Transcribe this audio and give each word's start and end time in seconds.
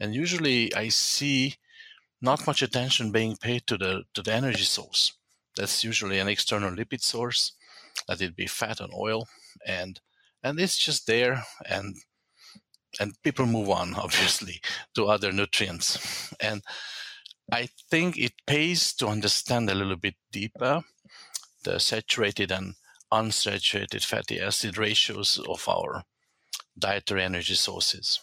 And 0.00 0.14
usually 0.14 0.74
I 0.74 0.88
see 0.88 1.56
not 2.22 2.46
much 2.46 2.62
attention 2.62 3.12
being 3.12 3.36
paid 3.36 3.66
to 3.66 3.76
the 3.76 4.04
to 4.14 4.22
the 4.22 4.32
energy 4.32 4.64
source. 4.64 5.12
That's 5.56 5.84
usually 5.84 6.18
an 6.18 6.28
external 6.28 6.70
lipid 6.70 7.02
source, 7.02 7.52
that 8.08 8.20
it 8.20 8.36
be 8.36 8.46
fat 8.46 8.80
and 8.80 8.92
oil, 8.94 9.28
and 9.66 10.00
and 10.42 10.58
it's 10.58 10.78
just 10.78 11.06
there 11.06 11.44
and 11.68 11.96
and 12.98 13.12
people 13.22 13.46
move 13.46 13.68
on 13.68 13.94
obviously 13.96 14.60
to 14.94 15.06
other 15.06 15.32
nutrients 15.32 16.32
and 16.40 16.62
i 17.52 17.68
think 17.90 18.16
it 18.16 18.32
pays 18.46 18.92
to 18.94 19.06
understand 19.06 19.68
a 19.68 19.74
little 19.74 19.96
bit 19.96 20.14
deeper 20.32 20.82
the 21.64 21.78
saturated 21.78 22.50
and 22.50 22.74
unsaturated 23.12 24.04
fatty 24.04 24.40
acid 24.40 24.78
ratios 24.78 25.38
of 25.48 25.68
our 25.68 26.04
dietary 26.78 27.22
energy 27.22 27.54
sources 27.54 28.20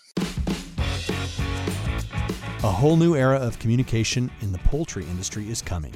a 2.64 2.72
whole 2.72 2.98
new 2.98 3.16
era 3.16 3.38
of 3.38 3.60
communication 3.60 4.32
in 4.42 4.52
the 4.52 4.58
poultry 4.60 5.04
industry 5.06 5.50
is 5.50 5.62
coming 5.62 5.94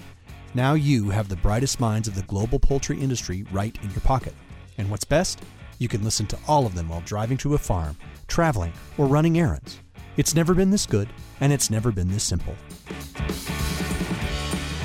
now 0.53 0.73
you 0.73 1.09
have 1.09 1.29
the 1.29 1.35
brightest 1.37 1.79
minds 1.79 2.07
of 2.07 2.15
the 2.15 2.21
global 2.23 2.59
poultry 2.59 2.99
industry 2.99 3.45
right 3.51 3.77
in 3.81 3.89
your 3.91 4.01
pocket 4.01 4.33
and 4.77 4.89
what's 4.89 5.05
best 5.05 5.41
you 5.81 5.87
can 5.87 6.03
listen 6.03 6.27
to 6.27 6.37
all 6.47 6.67
of 6.67 6.75
them 6.75 6.89
while 6.89 7.01
driving 7.01 7.37
to 7.37 7.55
a 7.55 7.57
farm, 7.57 7.97
traveling, 8.27 8.71
or 8.99 9.07
running 9.07 9.39
errands. 9.39 9.79
It's 10.15 10.35
never 10.35 10.53
been 10.53 10.69
this 10.69 10.85
good, 10.85 11.09
and 11.39 11.51
it's 11.51 11.71
never 11.71 11.91
been 11.91 12.07
this 12.07 12.23
simple. 12.23 12.53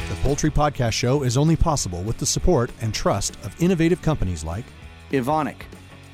The 0.09 0.17
Poultry 0.23 0.51
Podcast 0.51 0.93
Show 0.93 1.23
is 1.23 1.37
only 1.37 1.55
possible 1.55 2.03
with 2.03 2.17
the 2.17 2.25
support 2.25 2.71
and 2.81 2.95
trust 2.95 3.37
of 3.45 3.55
innovative 3.61 4.01
companies 4.01 4.43
like 4.43 4.65
Evonik. 5.11 5.65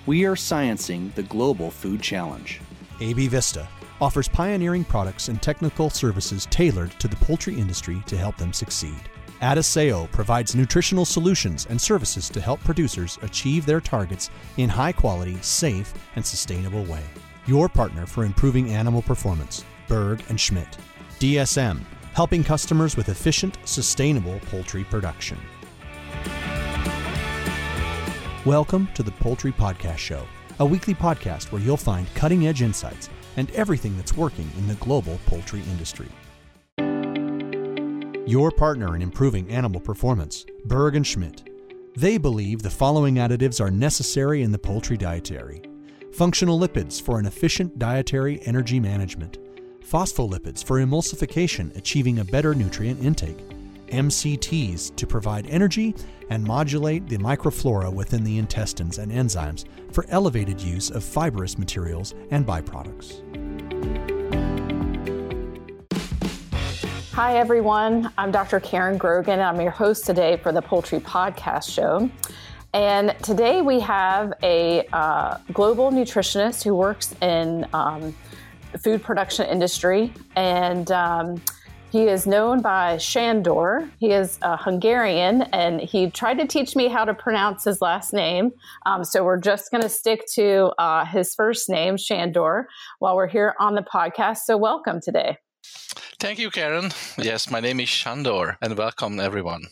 We 0.05 0.25
are 0.25 0.35
sciencing 0.35 1.15
the 1.15 1.23
global 1.23 1.71
food 1.71 2.03
challenge. 2.03 2.61
AB 3.01 3.29
Vista 3.29 3.69
offers 4.03 4.27
pioneering 4.27 4.83
products 4.83 5.29
and 5.29 5.41
technical 5.41 5.89
services 5.89 6.49
tailored 6.51 6.91
to 6.99 7.07
the 7.07 7.15
poultry 7.15 7.55
industry 7.55 8.03
to 8.05 8.17
help 8.17 8.37
them 8.37 8.53
succeed. 8.53 8.99
Adisseo 9.41 10.11
provides 10.11 10.57
nutritional 10.57 11.05
solutions 11.05 11.69
and 11.71 11.81
services 11.81 12.29
to 12.29 12.41
help 12.41 12.59
producers 12.65 13.17
achieve 13.23 13.65
their 13.65 13.81
targets 13.81 14.29
in 14.57 14.69
high 14.69 14.91
quality, 14.91 15.37
safe, 15.41 15.95
and 16.17 16.27
sustainable 16.27 16.83
way. 16.87 17.05
Your 17.47 17.69
partner 17.69 18.05
for 18.05 18.25
improving 18.25 18.71
animal 18.71 19.03
performance, 19.03 19.65
Berg 19.87 20.21
and 20.29 20.41
Schmidt. 20.41 20.79
DSM, 21.21 21.81
helping 22.13 22.43
customers 22.43 22.97
with 22.97 23.09
efficient, 23.09 23.57
sustainable 23.65 24.41
poultry 24.51 24.83
production. 24.83 25.39
Welcome 28.45 28.89
to 28.95 29.05
the 29.05 29.13
Poultry 29.13 29.53
Podcast 29.53 29.99
Show, 29.99 30.27
a 30.59 30.67
weekly 30.67 30.95
podcast 30.95 31.53
where 31.53 31.63
you'll 31.63 31.77
find 31.77 32.13
cutting 32.17 32.49
edge 32.49 32.63
insights 32.63 33.09
and 33.37 33.51
everything 33.53 33.97
that's 33.97 34.17
working 34.17 34.51
in 34.59 34.69
the 34.69 34.75
global 34.75 35.19
poultry 35.27 35.63
industry. 35.71 36.09
Your 38.27 38.51
partner 38.51 38.95
in 38.95 39.03
improving 39.03 39.51
animal 39.51 39.81
performance, 39.81 40.47
Berg 40.65 40.97
and 40.97 41.07
Schmidt. 41.07 41.49
They 41.97 42.19
believe 42.19 42.63
the 42.63 42.71
following 42.71 43.17
additives 43.17 43.61
are 43.61 43.71
necessary 43.71 44.43
in 44.43 44.53
the 44.53 44.59
poultry 44.59 44.97
dietary. 44.97 45.63
Functional 46.13 46.59
lipids 46.59 47.03
for 47.03 47.19
an 47.19 47.27
efficient 47.27 47.79
dietary 47.79 48.41
energy 48.47 48.79
management, 48.79 49.39
phospholipids 49.83 50.65
for 50.65 50.79
emulsification, 50.79 51.77
achieving 51.77 52.21
a 52.21 52.25
better 52.25 52.55
nutrient 52.55 53.05
intake, 53.05 53.39
MCTs 53.93 54.97
to 54.97 55.07
provide 55.07 55.47
energy 55.47 55.95
and 56.31 56.43
modulate 56.43 57.07
the 57.07 57.19
microflora 57.19 57.93
within 57.93 58.25
the 58.25 58.39
intestines 58.39 58.99
and 58.99 59.13
enzymes 59.13 59.65
for 59.93 60.07
elevated 60.09 60.61
use 60.61 60.91
of 60.91 61.05
fibrous 61.05 61.59
materials 61.59 62.15
and 62.31 62.47
byproducts. 62.47 63.21
Hi, 67.13 67.37
everyone. 67.37 68.11
I'm 68.17 68.31
Dr. 68.31 68.59
Karen 68.59 68.97
Grogan. 68.97 69.39
I'm 69.39 69.61
your 69.61 69.71
host 69.71 70.07
today 70.07 70.39
for 70.39 70.51
the 70.51 70.63
Poultry 70.63 70.99
Podcast 70.99 71.71
Show. 71.71 72.11
And 72.73 73.15
today 73.23 73.61
we 73.61 73.81
have 73.81 74.33
a 74.43 74.87
uh, 74.95 75.37
global 75.53 75.91
nutritionist 75.91 76.65
who 76.65 76.75
works 76.75 77.15
in 77.21 77.67
um, 77.75 78.15
the 78.73 78.79
food 78.79 79.03
production 79.03 79.47
industry. 79.47 80.11
And 80.37 80.91
um, 80.91 81.43
he 81.93 82.09
is 82.09 82.27
known 82.27 82.63
by 82.63 82.97
Shandor. 82.97 83.87
He 84.01 84.13
is 84.13 84.39
a 84.41 84.57
Hungarian, 84.57 85.43
and 85.53 85.79
he 85.79 86.11
tried 86.11 86.39
to 86.39 86.47
teach 86.47 86.75
me 86.75 86.89
how 86.89 87.05
to 87.05 87.13
pronounce 87.13 87.65
his 87.65 87.83
last 87.83 88.15
name. 88.15 88.51
Um, 88.87 89.05
so 89.05 89.23
we're 89.23 89.39
just 89.39 89.71
going 89.71 89.83
to 89.83 89.91
stick 89.91 90.25
to 90.35 90.73
uh, 90.79 91.05
his 91.05 91.35
first 91.35 91.69
name, 91.69 91.99
Shandor, 91.99 92.67
while 92.99 93.15
we're 93.15 93.27
here 93.27 93.55
on 93.61 93.75
the 93.75 93.83
podcast. 93.83 94.39
So 94.47 94.57
welcome 94.57 95.01
today. 95.03 95.37
Thank 96.19 96.39
you, 96.39 96.51
Karen. 96.51 96.93
Yes, 97.19 97.51
my 97.51 97.61
name 97.61 97.79
is 97.79 97.91
Shandor, 97.91 98.57
and 98.63 98.79
welcome 98.79 99.21
everyone. 99.21 99.67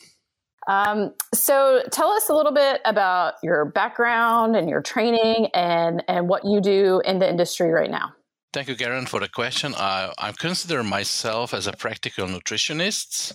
Um, 0.69 1.15
so, 1.33 1.83
tell 1.91 2.11
us 2.11 2.29
a 2.29 2.35
little 2.35 2.53
bit 2.53 2.83
about 2.85 3.35
your 3.43 3.65
background 3.65 4.57
and 4.57 4.69
your 4.69 4.83
training, 4.83 5.47
and 5.55 6.05
and 6.07 6.29
what 6.29 6.45
you 6.45 6.61
do 6.61 7.01
in 7.07 7.19
the 7.19 7.29
industry 7.29 7.71
right 7.71 7.91
now. 7.91 8.13
Thank 8.53 8.67
you, 8.67 8.75
Karen, 8.75 9.07
for 9.07 9.21
the 9.21 9.29
question. 9.29 9.75
I, 9.77 10.13
I 10.19 10.33
consider 10.33 10.83
myself 10.83 11.55
as 11.55 11.69
a 11.69 11.73
practical 11.73 12.27
nutritionist, 12.27 13.33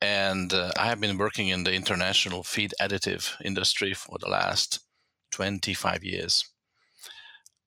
and 0.00 0.54
uh, 0.54 0.70
I 0.78 0.86
have 0.86 1.00
been 1.00 1.18
working 1.18 1.48
in 1.48 1.64
the 1.64 1.72
international 1.74 2.44
feed 2.44 2.72
additive 2.80 3.32
industry 3.44 3.94
for 3.94 4.16
the 4.20 4.28
last 4.28 4.78
25 5.32 6.04
years. 6.04 6.44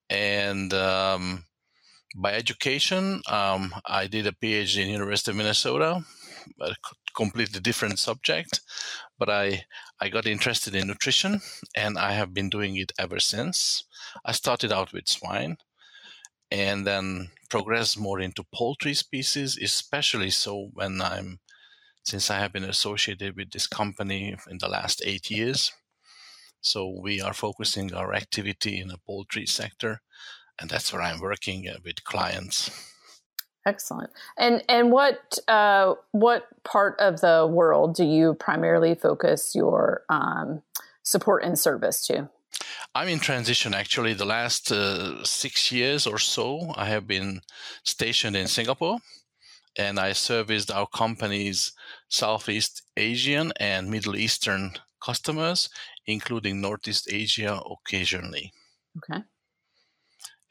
And 0.09 0.73
um, 0.73 1.43
by 2.15 2.35
education, 2.35 3.21
um, 3.27 3.73
I 3.85 4.07
did 4.07 4.25
a 4.25 4.31
PhD 4.31 4.77
in 4.83 4.89
University 4.89 5.31
of 5.31 5.37
Minnesota, 5.37 6.05
a 6.61 6.75
completely 7.13 7.59
different 7.59 7.99
subject, 7.99 8.61
but 9.19 9.29
I 9.29 9.65
I 9.99 10.07
got 10.07 10.25
interested 10.25 10.73
in 10.73 10.87
nutrition, 10.87 11.41
and 11.75 11.97
I 11.97 12.13
have 12.13 12.33
been 12.33 12.49
doing 12.49 12.77
it 12.77 12.93
ever 12.97 13.19
since. 13.19 13.83
I 14.25 14.31
started 14.31 14.71
out 14.71 14.93
with 14.93 15.09
swine, 15.09 15.57
and 16.51 16.85
then 16.85 17.29
progress 17.49 17.97
more 17.97 18.19
into 18.19 18.43
poultry 18.53 18.93
species, 18.93 19.57
especially 19.61 20.29
so 20.29 20.69
when 20.73 21.01
I'm 21.01 21.39
since 22.03 22.31
I 22.31 22.39
have 22.39 22.51
been 22.51 22.63
associated 22.63 23.35
with 23.35 23.51
this 23.51 23.67
company 23.67 24.35
in 24.49 24.57
the 24.57 24.67
last 24.67 25.03
eight 25.05 25.29
years. 25.29 25.71
So 26.61 26.89
we 26.99 27.21
are 27.21 27.33
focusing 27.33 27.93
our 27.93 28.13
activity 28.13 28.79
in 28.79 28.87
the 28.87 28.97
poultry 29.05 29.45
sector 29.45 30.01
and 30.61 30.69
that's 30.69 30.93
where 30.93 31.01
I'm 31.01 31.19
working 31.19 31.67
uh, 31.67 31.77
with 31.83 32.03
clients. 32.03 32.69
Excellent. 33.65 34.09
And 34.37 34.63
and 34.69 34.91
what 34.91 35.37
uh, 35.47 35.95
what 36.11 36.47
part 36.63 36.99
of 36.99 37.21
the 37.21 37.47
world 37.51 37.95
do 37.95 38.03
you 38.03 38.35
primarily 38.35 38.95
focus 38.95 39.53
your 39.53 40.03
um, 40.09 40.61
support 41.03 41.43
and 41.43 41.57
service 41.57 42.05
to? 42.07 42.29
I'm 42.93 43.07
in 43.07 43.19
transition 43.19 43.73
actually. 43.73 44.13
The 44.13 44.25
last 44.25 44.71
uh, 44.71 45.23
six 45.23 45.71
years 45.71 46.07
or 46.07 46.19
so, 46.19 46.73
I 46.75 46.85
have 46.85 47.07
been 47.07 47.41
stationed 47.83 48.35
in 48.35 48.47
Singapore, 48.47 48.99
and 49.77 49.99
I 49.99 50.13
serviced 50.13 50.71
our 50.71 50.87
company's 50.87 51.71
Southeast 52.09 52.83
Asian 52.97 53.53
and 53.59 53.89
Middle 53.89 54.15
Eastern 54.15 54.73
customers, 55.03 55.69
including 56.05 56.61
Northeast 56.61 57.07
Asia 57.11 57.61
occasionally. 57.65 58.51
Okay 58.97 59.23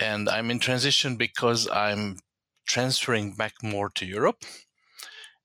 and 0.00 0.28
I'm 0.28 0.50
in 0.50 0.58
transition 0.58 1.16
because 1.16 1.68
I'm 1.70 2.18
transferring 2.66 3.34
back 3.34 3.62
more 3.62 3.90
to 3.90 4.06
Europe, 4.06 4.42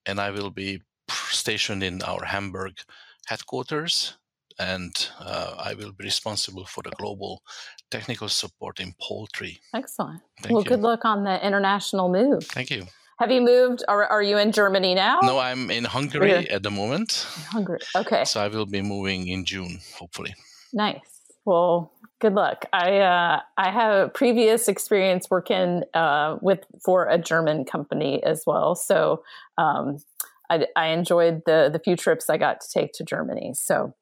and 0.06 0.18
I 0.18 0.30
will 0.30 0.50
be 0.50 0.82
stationed 1.06 1.82
in 1.82 2.02
our 2.02 2.24
Hamburg 2.24 2.78
headquarters, 3.26 4.16
and 4.58 5.08
uh, 5.20 5.54
I 5.58 5.74
will 5.74 5.92
be 5.92 6.04
responsible 6.04 6.64
for 6.64 6.82
the 6.82 6.90
global 6.90 7.42
technical 7.90 8.28
support 8.28 8.80
in 8.80 8.94
poultry. 9.00 9.60
Excellent. 9.74 10.20
Thank 10.42 10.52
well, 10.52 10.62
you. 10.62 10.68
good 10.68 10.80
luck 10.80 11.04
on 11.04 11.24
the 11.24 11.44
international 11.46 12.08
move. 12.08 12.44
Thank 12.44 12.70
you. 12.70 12.86
Have 13.18 13.30
you 13.30 13.40
moved? 13.40 13.82
Or 13.88 14.04
are 14.04 14.22
you 14.22 14.36
in 14.36 14.52
Germany 14.52 14.94
now? 14.94 15.20
No, 15.22 15.38
I'm 15.38 15.70
in 15.70 15.84
Hungary 15.84 16.50
at 16.50 16.62
the 16.62 16.70
moment. 16.70 17.26
Hungary. 17.48 17.78
Okay. 17.94 18.24
So 18.24 18.40
I 18.40 18.48
will 18.48 18.66
be 18.66 18.82
moving 18.82 19.28
in 19.28 19.44
June, 19.44 19.80
hopefully. 19.98 20.34
Nice. 20.72 21.00
Well, 21.46 21.92
good 22.20 22.34
luck. 22.34 22.66
I 22.72 22.98
uh, 22.98 23.40
I 23.56 23.70
have 23.70 24.06
a 24.06 24.08
previous 24.08 24.68
experience 24.68 25.30
working 25.30 25.82
uh, 25.94 26.36
with 26.42 26.64
for 26.84 27.08
a 27.08 27.18
German 27.18 27.64
company 27.64 28.22
as 28.22 28.42
well, 28.46 28.74
so 28.74 29.22
um, 29.56 29.98
I, 30.50 30.66
I, 30.76 30.88
enjoyed 30.88 31.42
the 31.46 31.70
the 31.72 31.78
few 31.78 31.96
trips 31.96 32.28
I 32.28 32.36
got 32.36 32.60
to 32.62 32.68
take 32.68 32.92
to 32.94 33.04
Germany. 33.04 33.52
So 33.54 33.94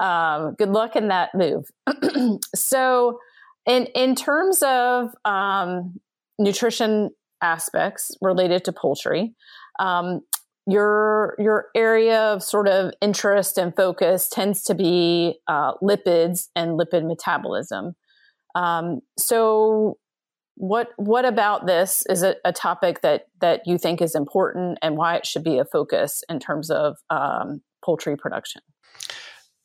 um, 0.00 0.54
good 0.54 0.70
luck 0.70 0.96
in 0.96 1.08
that 1.08 1.30
move. 1.34 1.66
so 2.54 3.18
in 3.66 3.86
in 3.94 4.14
terms 4.14 4.62
of 4.62 5.10
um, 5.24 6.00
nutrition 6.38 7.10
aspects 7.42 8.10
related 8.20 8.64
to 8.64 8.72
poultry. 8.72 9.34
Um, 9.78 10.20
your 10.66 11.34
your 11.38 11.66
area 11.74 12.20
of 12.20 12.42
sort 12.42 12.68
of 12.68 12.92
interest 13.00 13.56
and 13.56 13.74
focus 13.74 14.28
tends 14.28 14.62
to 14.64 14.74
be 14.74 15.38
uh, 15.48 15.72
lipids 15.82 16.48
and 16.54 16.78
lipid 16.78 17.06
metabolism. 17.06 17.94
Um, 18.54 19.00
so, 19.18 19.96
what 20.56 20.88
what 20.96 21.24
about 21.24 21.66
this 21.66 22.02
is 22.10 22.22
a, 22.22 22.34
a, 22.44 22.52
topic 22.52 23.00
that 23.00 23.28
that 23.40 23.62
you 23.64 23.78
think 23.78 24.02
is 24.02 24.14
important 24.14 24.78
and 24.82 24.96
why 24.96 25.16
it 25.16 25.24
should 25.24 25.44
be 25.44 25.58
a 25.58 25.64
focus 25.64 26.22
in 26.28 26.38
terms 26.38 26.70
of 26.70 26.98
um, 27.08 27.62
poultry 27.82 28.16
production? 28.16 28.60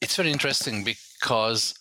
It's 0.03 0.17
very 0.17 0.31
interesting 0.31 0.83
because 0.83 1.73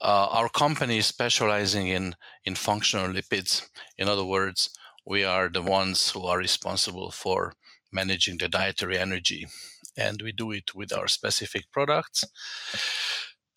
uh, 0.00 0.28
our 0.30 0.48
company 0.48 0.98
is 0.98 1.06
specializing 1.06 1.88
in 1.88 2.14
in 2.44 2.54
functional 2.54 3.08
lipids. 3.08 3.68
In 3.98 4.08
other 4.08 4.24
words, 4.24 4.70
we 5.04 5.24
are 5.24 5.48
the 5.48 5.60
ones 5.78 6.10
who 6.10 6.22
are 6.24 6.38
responsible 6.38 7.10
for 7.10 7.54
managing 7.92 8.38
the 8.38 8.48
dietary 8.48 8.96
energy, 8.96 9.48
and 9.96 10.22
we 10.22 10.30
do 10.30 10.52
it 10.52 10.74
with 10.74 10.92
our 10.92 11.08
specific 11.08 11.64
products. 11.72 12.24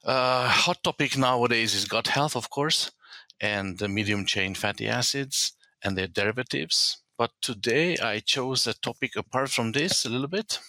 Uh, 0.03 0.47
hot 0.49 0.83
topic 0.83 1.15
nowadays 1.15 1.75
is 1.75 1.85
gut 1.85 2.07
health, 2.07 2.35
of 2.35 2.49
course, 2.49 2.91
and 3.39 3.77
the 3.77 3.87
medium 3.87 4.25
chain 4.25 4.55
fatty 4.55 4.87
acids 4.87 5.53
and 5.83 5.95
their 5.95 6.07
derivatives. 6.07 7.03
But 7.19 7.31
today 7.41 7.97
I 7.97 8.21
chose 8.21 8.65
a 8.65 8.73
topic 8.73 9.15
apart 9.15 9.49
from 9.51 9.73
this 9.73 10.05
a 10.05 10.09
little 10.09 10.33
bit 10.39 10.59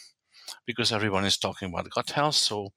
because 0.66 0.92
everyone 0.92 1.24
is 1.24 1.38
talking 1.38 1.68
about 1.68 1.90
gut 1.90 2.10
health. 2.10 2.34
So 2.34 2.72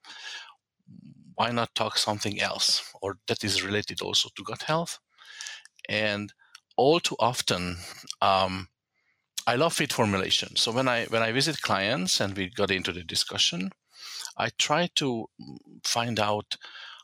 why 1.34 1.50
not 1.50 1.74
talk 1.74 1.96
something 1.98 2.40
else 2.40 2.82
or 3.00 3.18
that 3.28 3.44
is 3.44 3.62
related 3.62 4.00
also 4.02 4.28
to 4.36 4.44
gut 4.44 4.62
health? 4.62 4.98
And 5.88 6.32
all 6.76 7.00
too 7.00 7.16
often, 7.18 7.76
um, 8.20 8.68
I 9.46 9.56
love 9.56 9.74
feed 9.74 9.92
formulation. 9.92 10.56
So 10.56 10.70
when 10.72 10.88
I 10.88 11.06
when 11.06 11.22
I 11.22 11.32
visit 11.32 11.62
clients 11.62 12.20
and 12.20 12.36
we 12.36 12.48
got 12.48 12.70
into 12.70 12.92
the 12.92 13.02
discussion, 13.02 13.70
I 14.36 14.50
try 14.58 14.88
to 14.96 15.26
find 15.84 16.20
out 16.20 16.56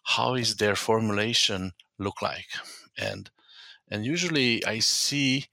how 0.05 0.35
is 0.35 0.57
their 0.57 0.77
formulation 0.77 1.73
look 1.99 2.23
like, 2.23 2.47
and 2.97 3.31
and 3.91 4.05
usually 4.05 4.65
I 4.65 4.79
see 4.79 5.47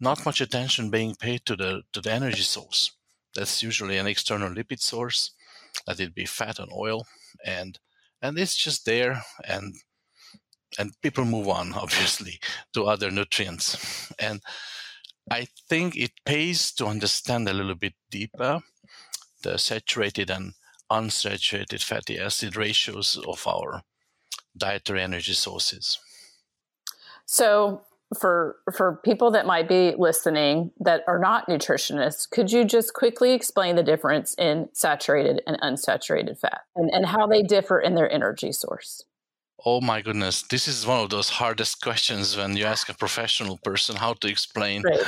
not 0.00 0.24
much 0.26 0.40
attention 0.40 0.90
being 0.90 1.14
paid 1.14 1.46
to 1.46 1.56
the 1.56 1.82
to 1.92 2.00
the 2.00 2.12
energy 2.12 2.42
source. 2.42 2.92
That's 3.34 3.62
usually 3.62 3.98
an 3.98 4.06
external 4.06 4.50
lipid 4.50 4.80
source, 4.80 5.32
let 5.86 6.00
it 6.00 6.14
be 6.14 6.26
fat 6.26 6.58
and 6.58 6.72
oil, 6.72 7.06
and 7.44 7.78
and 8.26 8.38
it's 8.38 8.56
just 8.56 8.84
there 8.84 9.22
and 9.44 9.74
and 10.78 10.92
people 11.02 11.24
move 11.24 11.48
on 11.48 11.72
obviously 11.84 12.38
to 12.74 12.84
other 12.84 13.10
nutrients. 13.10 14.12
And 14.18 14.40
i 15.30 15.46
think 15.68 15.96
it 15.96 16.12
pays 16.24 16.72
to 16.72 16.86
understand 16.86 17.48
a 17.48 17.54
little 17.54 17.74
bit 17.74 17.94
deeper 18.10 18.60
the 19.42 19.58
saturated 19.58 20.30
and 20.30 20.52
unsaturated 20.90 21.82
fatty 21.82 22.18
acid 22.18 22.56
ratios 22.56 23.18
of 23.26 23.46
our 23.46 23.82
dietary 24.56 25.02
energy 25.02 25.32
sources. 25.32 25.98
So 27.26 27.82
for 28.18 28.56
for 28.72 29.00
people 29.04 29.30
that 29.32 29.46
might 29.46 29.68
be 29.68 29.94
listening 29.98 30.70
that 30.80 31.02
are 31.08 31.18
not 31.18 31.48
nutritionists, 31.48 32.28
could 32.30 32.52
you 32.52 32.64
just 32.64 32.94
quickly 32.94 33.32
explain 33.32 33.76
the 33.76 33.82
difference 33.82 34.34
in 34.38 34.68
saturated 34.72 35.42
and 35.46 35.60
unsaturated 35.60 36.38
fat 36.38 36.60
and, 36.76 36.90
and 36.92 37.06
how 37.06 37.26
they 37.26 37.42
differ 37.42 37.80
in 37.80 37.94
their 37.94 38.10
energy 38.10 38.52
source? 38.52 39.04
Oh 39.64 39.80
my 39.80 40.02
goodness, 40.02 40.42
this 40.42 40.68
is 40.68 40.86
one 40.86 41.00
of 41.00 41.10
those 41.10 41.30
hardest 41.30 41.82
questions 41.82 42.36
when 42.36 42.56
you 42.56 42.64
ask 42.64 42.88
a 42.88 42.94
professional 42.94 43.58
person 43.58 43.96
how 43.96 44.12
to 44.14 44.28
explain 44.28 44.82
right. 44.82 45.00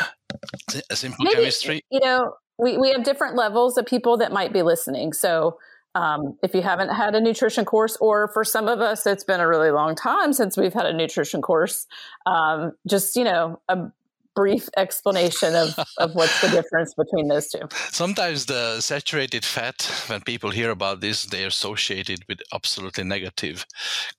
a 0.91 0.97
simple 0.97 1.25
Maybe, 1.25 1.37
chemistry. 1.37 1.83
You 1.91 2.01
know, 2.01 2.35
we, 2.59 2.79
we 2.79 2.91
have 2.91 3.05
different 3.05 3.37
levels 3.37 3.79
of 3.79 3.87
people 3.87 4.17
that 4.17 4.33
might 4.33 4.53
be 4.53 4.63
listening. 4.63 5.13
So 5.13 5.59
um, 5.95 6.39
if 6.43 6.55
you 6.55 6.63
haven't 6.63 6.91
had 6.91 7.15
a 7.15 7.21
nutrition 7.21 7.65
course, 7.65 7.97
or 8.01 8.29
for 8.29 8.45
some 8.45 8.69
of 8.69 8.81
us, 8.81 9.07
it's 9.07 9.25
been 9.25 9.41
a 9.41 9.49
really 9.49 9.71
long 9.71 9.95
time 9.95 10.33
since 10.33 10.57
we've 10.57 10.75
had 10.75 10.87
a 10.87 10.93
nutrition 10.93 11.43
course. 11.43 11.87
Um, 12.27 12.73
just 12.87 13.17
you 13.17 13.25
know, 13.25 13.61
a 13.69 13.91
brief 14.39 14.69
explanation 14.77 15.57
of, 15.57 15.77
of 15.99 16.15
what's 16.15 16.41
the 16.41 16.49
difference 16.59 16.95
between 16.95 17.27
those 17.27 17.49
two. 17.49 17.67
Sometimes 17.91 18.47
the 18.47 18.81
saturated 18.81 19.45
fat, 19.45 19.83
when 20.07 20.21
people 20.21 20.51
hear 20.51 20.71
about 20.71 21.01
this, 21.01 21.25
they 21.25 21.43
are 21.43 21.49
associated 21.49 22.21
with 22.29 22.39
absolutely 22.55 23.03
negative 23.03 23.67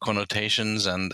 connotations, 0.04 0.86
and 0.86 1.14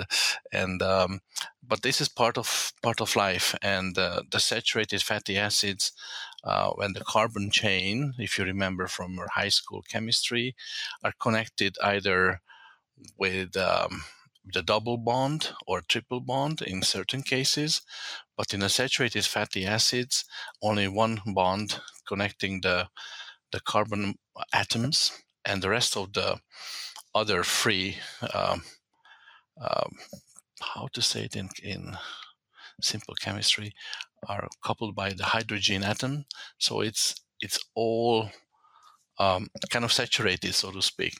and 0.51 0.81
um, 0.81 1.19
but 1.67 1.81
this 1.81 2.01
is 2.01 2.09
part 2.09 2.37
of 2.37 2.73
part 2.81 3.01
of 3.01 3.15
life, 3.15 3.55
and 3.61 3.97
uh, 3.97 4.21
the 4.31 4.39
saturated 4.39 5.01
fatty 5.01 5.37
acids 5.37 5.91
uh, 6.43 6.69
when 6.71 6.93
the 6.93 7.03
carbon 7.03 7.49
chain, 7.51 8.13
if 8.19 8.37
you 8.37 8.45
remember 8.45 8.87
from 8.87 9.19
high 9.33 9.49
school 9.49 9.83
chemistry, 9.89 10.55
are 11.03 11.13
connected 11.19 11.77
either 11.83 12.41
with 13.17 13.55
um, 13.57 14.03
the 14.53 14.61
double 14.61 14.97
bond 14.97 15.51
or 15.67 15.81
triple 15.81 16.21
bond 16.21 16.61
in 16.61 16.81
certain 16.81 17.23
cases, 17.23 17.81
but 18.37 18.53
in 18.53 18.59
the 18.61 18.69
saturated 18.69 19.25
fatty 19.25 19.65
acids, 19.65 20.25
only 20.61 20.87
one 20.87 21.21
bond 21.27 21.79
connecting 22.07 22.61
the 22.61 22.87
the 23.51 23.59
carbon 23.61 24.15
atoms, 24.53 25.11
and 25.45 25.61
the 25.61 25.69
rest 25.69 25.97
of 25.97 26.13
the 26.13 26.39
other 27.15 27.43
free. 27.43 27.97
Um, 28.33 28.63
um, 29.61 29.91
how 30.73 30.87
to 30.93 31.01
say 31.01 31.25
it 31.25 31.35
in 31.35 31.49
in 31.63 31.97
simple 32.81 33.15
chemistry 33.15 33.73
are 34.27 34.47
coupled 34.63 34.95
by 34.95 35.09
the 35.11 35.25
hydrogen 35.25 35.83
atom. 35.83 36.25
So 36.57 36.81
it's 36.81 37.15
it's 37.39 37.59
all 37.75 38.29
um, 39.19 39.49
kind 39.69 39.85
of 39.85 39.93
saturated, 39.93 40.53
so 40.53 40.71
to 40.71 40.81
speak. 40.81 41.15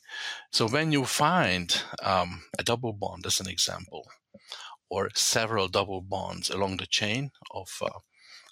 So 0.51 0.67
when 0.67 0.91
you 0.91 1.05
find 1.05 1.81
um, 2.03 2.43
a 2.59 2.63
double 2.63 2.93
bond, 2.93 3.25
as 3.25 3.39
an 3.39 3.47
example, 3.47 4.09
or 4.89 5.09
several 5.15 5.67
double 5.67 6.01
bonds 6.01 6.49
along 6.49 6.77
the 6.77 6.87
chain 6.87 7.31
of 7.51 7.69
uh, 7.81 7.99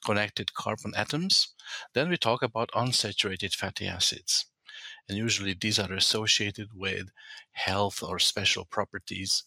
connected 0.06 0.54
carbon 0.54 0.94
atoms, 0.96 1.54
then 1.94 2.10
we 2.10 2.18
talk 2.18 2.42
about 2.42 2.72
unsaturated 2.72 3.56
fatty 3.56 3.88
acids. 3.88 4.46
And 5.08 5.18
usually 5.18 5.54
these 5.54 5.80
are 5.80 5.94
associated 5.94 6.70
with 6.74 7.10
health 7.52 8.02
or 8.02 8.20
special 8.20 8.66
properties 8.66 9.44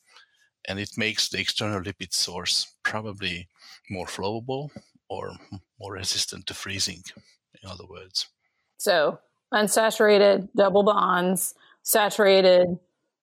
and 0.68 0.78
it 0.78 0.90
makes 0.96 1.28
the 1.28 1.40
external 1.40 1.80
lipid 1.80 2.12
source 2.12 2.74
probably 2.82 3.48
more 3.90 4.06
flowable 4.06 4.70
or 5.08 5.32
more 5.80 5.92
resistant 5.94 6.46
to 6.46 6.54
freezing, 6.54 7.02
in 7.62 7.68
other 7.68 7.86
words. 7.88 8.26
So, 8.78 9.20
unsaturated 9.52 10.48
double 10.56 10.82
bonds, 10.82 11.54
saturated 11.82 12.78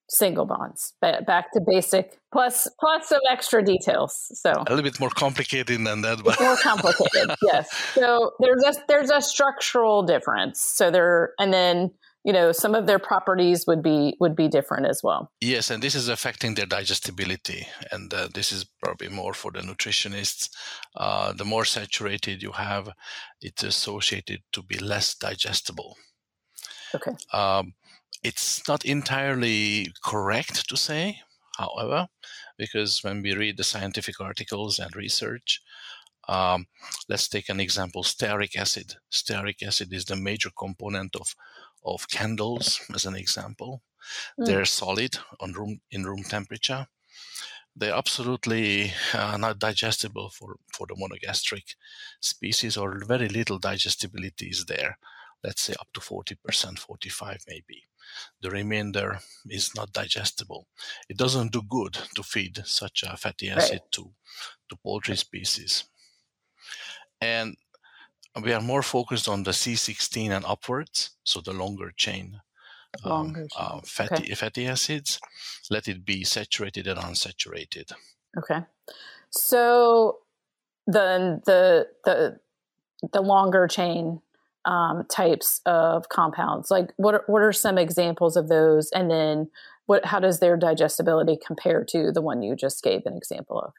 single 0.10 0.46
bonds. 0.46 0.94
Back 1.02 1.52
to 1.54 1.62
basic, 1.66 2.20
plus 2.32 2.68
plus 2.80 3.10
some 3.10 3.20
extra 3.30 3.64
details. 3.64 4.32
So 4.34 4.52
a 4.52 4.70
little 4.70 4.84
bit 4.84 5.00
more 5.00 5.10
complicated 5.10 5.86
than 5.86 6.02
that, 6.02 6.24
but 6.24 6.40
more 6.40 6.58
complicated. 6.58 7.36
yes. 7.42 7.70
So 7.94 8.32
there's 8.40 8.64
a 8.64 8.74
there's 8.88 9.12
a 9.12 9.22
structural 9.22 10.04
difference. 10.04 10.62
So 10.62 10.92
there, 10.92 11.34
and 11.40 11.54
then 11.54 11.92
you 12.24 12.32
know 12.32 12.52
some 12.52 12.74
of 12.76 12.88
their 12.88 13.00
properties 13.00 13.66
would 13.68 13.84
be 13.84 14.16
would 14.20 14.36
be 14.36 14.48
different 14.48 14.88
as 14.88 15.02
well. 15.04 15.32
Yes 15.42 15.70
and 15.70 15.84
this 15.84 15.96
is 15.96 16.08
affecting 16.08 16.56
their 16.56 16.66
digestibility 16.66 17.68
and 17.92 18.14
uh, 18.14 18.30
this 18.34 18.52
is 18.52 18.66
probably 18.82 19.10
more 19.10 19.34
for 19.34 19.52
the 19.52 19.60
nutritionists. 19.60 20.50
Uh, 20.96 21.34
the 21.34 21.46
more 21.46 21.66
saturated 21.66 22.42
you 22.42 22.52
have 22.52 22.90
it's 23.42 23.64
associated 23.64 24.42
to 24.54 24.64
be 24.64 24.78
less 24.78 25.16
digestible. 25.16 25.98
Okay. 26.96 27.12
Um, 27.34 27.74
it's 28.24 28.68
not 28.68 28.86
entirely 28.86 29.92
correct 30.04 30.70
to 30.70 30.78
say 30.78 31.20
however 31.58 32.08
because 32.58 33.04
when 33.04 33.22
we 33.22 33.34
read 33.36 33.58
the 33.58 33.64
scientific 33.64 34.20
articles 34.22 34.80
and 34.80 34.96
research 34.96 35.62
um, 36.28 36.68
let's 37.10 37.28
take 37.28 37.50
an 37.50 37.60
example 37.60 38.04
stearic 38.04 38.56
acid. 38.56 38.96
Stearic 39.12 39.62
acid 39.62 39.92
is 39.92 40.06
the 40.06 40.16
major 40.16 40.50
component 40.58 41.16
of 41.16 41.36
of 41.86 42.08
candles, 42.10 42.82
as 42.94 43.06
an 43.06 43.16
example. 43.16 43.82
Mm. 44.40 44.46
They're 44.46 44.66
solid 44.66 45.18
on 45.40 45.54
room 45.54 45.82
in 45.92 46.06
room 46.06 46.24
temperature. 46.24 46.88
They're 47.76 47.96
absolutely 47.96 48.94
uh, 49.14 49.38
not 49.38 49.58
digestible 49.58 50.30
for, 50.30 50.58
for 50.74 50.86
the 50.88 50.96
monogastric 50.96 51.76
species, 52.20 52.78
or 52.78 53.04
very 53.06 53.28
little 53.28 53.58
digestibility 53.58 54.48
is 54.48 54.66
there. 54.66 54.98
Let's 55.44 55.62
say 55.62 55.74
up 55.80 55.88
to 55.94 56.00
40%, 56.00 56.80
45 56.80 57.44
maybe. 57.48 57.84
The 58.42 58.52
remainder 58.52 59.20
is 59.50 59.76
not 59.76 59.92
digestible. 59.92 60.68
It 61.10 61.18
doesn't 61.18 61.52
do 61.52 61.64
good 61.64 61.98
to 62.16 62.24
feed 62.24 62.62
such 62.66 63.04
a 63.04 63.18
fatty 63.18 63.50
acid 63.50 63.72
right. 63.72 63.92
to, 63.94 64.12
to 64.70 64.76
poultry 64.78 65.16
species. 65.16 65.86
And 67.20 67.56
we 68.42 68.54
are 68.54 68.62
more 68.62 68.82
focused 68.82 69.28
on 69.28 69.44
the 69.44 69.52
C16 69.52 70.32
and 70.32 70.46
upwards, 70.46 71.12
so 71.24 71.42
the 71.42 71.54
longer 71.54 71.92
chain, 71.96 72.42
um, 73.04 73.12
longer 73.12 73.48
um, 73.60 73.78
uh, 73.78 73.82
fatty 73.84 74.24
okay. 74.24 74.36
fatty 74.36 74.68
acids. 74.68 75.20
Let 75.70 75.88
it 75.88 76.06
be 76.06 76.24
saturated 76.24 76.88
and 76.88 77.00
unsaturated. 77.00 77.92
Okay, 78.38 78.62
so 79.30 80.20
the 80.88 81.42
the 81.46 81.88
the 82.06 82.40
the 83.12 83.22
longer 83.22 83.68
chain 83.68 84.22
um, 84.66 85.06
types 85.10 85.62
of 85.66 86.10
compounds, 86.10 86.72
like 86.72 86.92
what 86.98 87.16
are, 87.16 87.24
what 87.28 87.42
are 87.42 87.54
some 87.54 87.78
examples 87.78 88.36
of 88.36 88.48
those, 88.48 88.90
and 88.92 89.12
then 89.12 89.50
what 89.86 90.06
how 90.06 90.20
does 90.20 90.40
their 90.40 90.58
digestibility 90.58 91.38
compare 91.46 91.84
to 91.86 92.12
the 92.12 92.22
one 92.22 92.42
you 92.42 92.56
just 92.56 92.84
gave 92.84 93.06
an 93.06 93.16
example 93.16 93.60
of? 93.60 93.74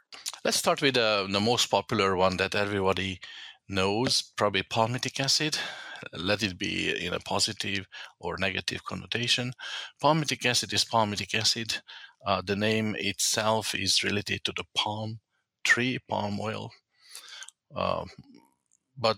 Let's 0.45 0.59
start 0.59 0.83
with 0.83 0.97
uh, 0.97 1.27
the 1.31 1.41
most 1.41 1.67
popular 1.71 2.17
one 2.17 2.37
that 2.37 2.55
everybody 2.55 3.21
knows, 3.69 4.23
probably 4.37 4.63
palmitic 4.63 5.21
acid. 5.21 5.59
Let 6.13 6.43
it 6.43 6.59
be 6.59 7.07
in 7.07 7.15
a 7.15 7.21
positive 7.21 7.87
or 8.21 8.37
negative 8.37 8.85
connotation. 8.85 9.53
Palmitic 10.03 10.45
acid 10.45 10.73
is 10.73 10.85
palmitic 10.85 11.35
acid. 11.35 11.81
Uh, 12.27 12.43
the 12.45 12.57
name 12.57 12.95
itself 12.99 13.75
is 13.75 14.03
related 14.03 14.45
to 14.45 14.53
the 14.57 14.65
palm 14.75 15.21
tree, 15.65 15.99
palm 16.09 16.39
oil. 16.41 16.71
Uh, 17.75 18.05
but 18.97 19.17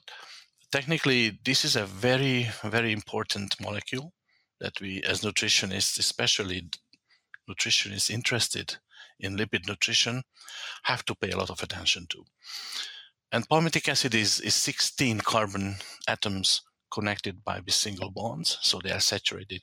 technically, 0.72 1.38
this 1.44 1.64
is 1.64 1.76
a 1.76 1.86
very, 1.86 2.48
very 2.62 2.92
important 2.92 3.54
molecule 3.60 4.12
that 4.60 4.80
we, 4.80 5.02
as 5.02 5.20
nutritionists, 5.20 5.98
especially 5.98 6.68
nutritionists 7.48 8.10
interested 8.10 8.76
in 9.20 9.36
lipid 9.36 9.68
nutrition, 9.68 10.22
have 10.84 11.04
to 11.04 11.14
pay 11.14 11.30
a 11.30 11.36
lot 11.36 11.50
of 11.50 11.62
attention 11.62 12.06
to. 12.08 12.24
And 13.36 13.46
palmitic 13.46 13.86
acid 13.86 14.14
is, 14.14 14.40
is 14.40 14.54
16 14.54 15.20
carbon 15.20 15.76
atoms 16.08 16.62
connected 16.90 17.44
by 17.44 17.60
single 17.68 18.10
bonds, 18.10 18.56
so 18.62 18.80
they 18.82 18.90
are 18.90 18.98
saturated 18.98 19.60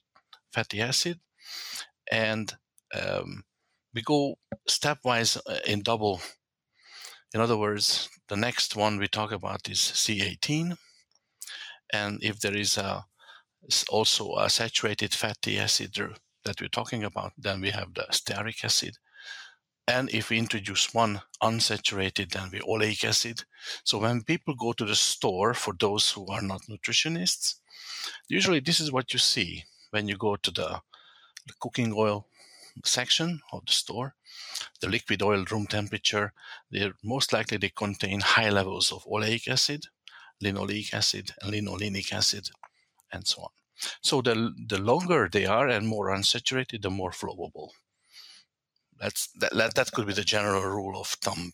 fatty 0.54 0.80
acid. 0.80 1.20
And 2.12 2.54
um, 2.94 3.46
we 3.92 4.04
go 4.04 4.36
stepwise 4.70 5.38
uh, 5.48 5.58
in 5.66 5.82
double. 5.82 6.22
In 7.34 7.42
other 7.42 7.58
words, 7.58 8.10
the 8.30 8.36
next 8.36 8.76
one 8.76 9.00
we 9.00 9.08
talk 9.08 9.32
about 9.32 9.68
is 9.68 9.80
C18. 9.80 10.78
And 11.92 12.20
if 12.22 12.42
there 12.42 12.56
is 12.56 12.78
a, 12.78 13.06
also 13.90 14.36
a 14.36 14.52
saturated 14.52 15.16
fatty 15.16 15.58
acid 15.58 15.96
that 16.46 16.62
we're 16.62 16.68
talking 16.68 17.04
about, 17.04 17.32
then 17.40 17.60
we 17.60 17.72
have 17.72 17.96
the 17.96 18.06
stearic 18.12 18.64
acid. 18.64 18.98
And 19.88 20.10
if 20.12 20.30
we 20.30 20.38
introduce 20.38 20.94
one 20.94 21.22
unsaturated, 21.42 22.32
then 22.32 22.50
we 22.52 22.60
oleic 22.60 23.04
acid. 23.04 23.44
So 23.84 23.98
when 24.00 24.24
people 24.24 24.56
go 24.56 24.72
to 24.74 24.86
the 24.86 24.96
store, 24.96 25.54
for 25.54 25.74
those 25.78 26.12
who 26.12 26.26
are 26.28 26.42
not 26.42 26.62
nutritionists, 26.70 27.56
usually 28.30 28.62
this 28.62 28.80
is 28.80 28.92
what 28.92 29.12
you 29.12 29.20
see 29.20 29.66
when 29.92 30.08
you 30.08 30.16
go 30.18 30.38
to 30.38 30.52
the, 30.52 30.82
the 31.46 31.54
cooking 31.60 31.94
oil 31.96 32.28
section 32.86 33.42
of 33.52 33.66
the 33.66 33.74
store. 33.74 34.16
The 34.80 34.90
liquid 34.90 35.22
oil 35.22 35.46
room 35.52 35.68
temperature, 35.68 36.34
they're 36.72 36.94
most 37.04 37.34
likely 37.34 37.58
they 37.58 37.70
contain 37.70 38.22
high 38.22 38.50
levels 38.50 38.92
of 38.92 39.06
oleic 39.06 39.48
acid, 39.48 39.88
linoleic 40.42 40.94
acid, 40.94 41.32
and 41.42 41.54
linolenic 41.54 42.12
acid, 42.14 42.50
and 43.12 43.28
so 43.28 43.44
on. 43.44 43.50
So 44.02 44.22
the 44.22 44.54
the 44.68 44.80
longer 44.80 45.30
they 45.32 45.46
are 45.46 45.68
and 45.68 45.88
more 45.88 46.08
unsaturated, 46.08 46.82
the 46.82 46.90
more 46.90 47.12
flowable. 47.12 47.72
That's 49.00 49.30
that, 49.40 49.76
that 49.76 49.92
could 49.92 50.08
be 50.08 50.14
the 50.14 50.24
general 50.24 50.64
rule 50.64 51.00
of 51.00 51.08
thumb. 51.08 51.52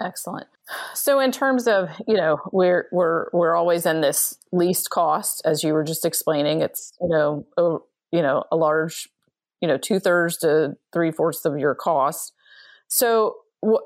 Excellent. 0.00 0.48
So 0.94 1.20
in 1.20 1.30
terms 1.30 1.68
of, 1.68 1.88
you 2.08 2.16
know, 2.16 2.38
we're 2.52 2.88
we're 2.90 3.26
we're 3.32 3.54
always 3.54 3.86
in 3.86 4.00
this 4.00 4.36
least 4.50 4.90
cost 4.90 5.42
as 5.44 5.62
you 5.62 5.72
were 5.72 5.84
just 5.84 6.04
explaining. 6.04 6.62
It's, 6.62 6.92
you 7.00 7.08
know, 7.08 7.46
a, 7.56 7.78
you 8.10 8.22
know, 8.22 8.44
a 8.50 8.56
large, 8.56 9.08
you 9.60 9.68
know, 9.68 9.78
two 9.78 10.00
thirds 10.00 10.36
to 10.38 10.76
three 10.92 11.12
fourths 11.12 11.44
of 11.44 11.58
your 11.58 11.74
cost. 11.74 12.32
So 12.88 13.36
wh- 13.64 13.84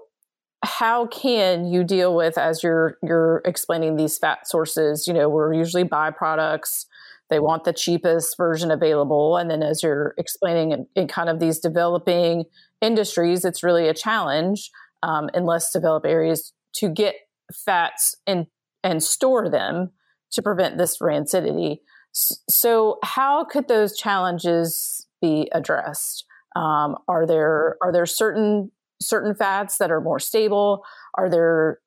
how 0.64 1.06
can 1.06 1.66
you 1.66 1.84
deal 1.84 2.14
with 2.16 2.38
as 2.38 2.62
you're 2.62 2.96
you're 3.02 3.42
explaining 3.44 3.96
these 3.96 4.16
fat 4.16 4.48
sources, 4.48 5.06
you 5.06 5.12
know, 5.12 5.28
we're 5.28 5.52
usually 5.52 5.84
byproducts 5.84 6.86
they 7.30 7.40
want 7.40 7.64
the 7.64 7.72
cheapest 7.72 8.36
version 8.36 8.70
available. 8.70 9.36
And 9.36 9.50
then 9.50 9.62
as 9.62 9.82
you're 9.82 10.14
explaining 10.18 10.72
in, 10.72 10.86
in 10.94 11.08
kind 11.08 11.28
of 11.28 11.40
these 11.40 11.58
developing 11.58 12.44
industries, 12.80 13.44
it's 13.44 13.62
really 13.62 13.88
a 13.88 13.94
challenge 13.94 14.70
um, 15.02 15.28
in 15.34 15.44
less 15.44 15.72
developed 15.72 16.06
areas 16.06 16.52
to 16.74 16.88
get 16.88 17.14
fats 17.52 18.14
and 18.26 18.46
and 18.84 19.02
store 19.02 19.48
them 19.48 19.90
to 20.30 20.42
prevent 20.42 20.78
this 20.78 20.98
rancidity. 20.98 21.78
So, 22.12 22.98
how 23.02 23.44
could 23.44 23.68
those 23.68 23.96
challenges 23.96 25.06
be 25.20 25.48
addressed? 25.52 26.24
Um, 26.56 26.96
are 27.06 27.26
there 27.26 27.76
are 27.82 27.92
there 27.92 28.06
certain 28.06 28.70
certain 29.00 29.34
fats 29.34 29.78
that 29.78 29.90
are 29.90 30.00
more 30.00 30.18
stable? 30.18 30.84
Are 31.16 31.28
there 31.28 31.78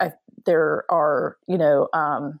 uh, 0.00 0.10
there 0.46 0.84
are 0.90 1.36
you 1.46 1.58
know 1.58 1.88
um, 1.92 2.40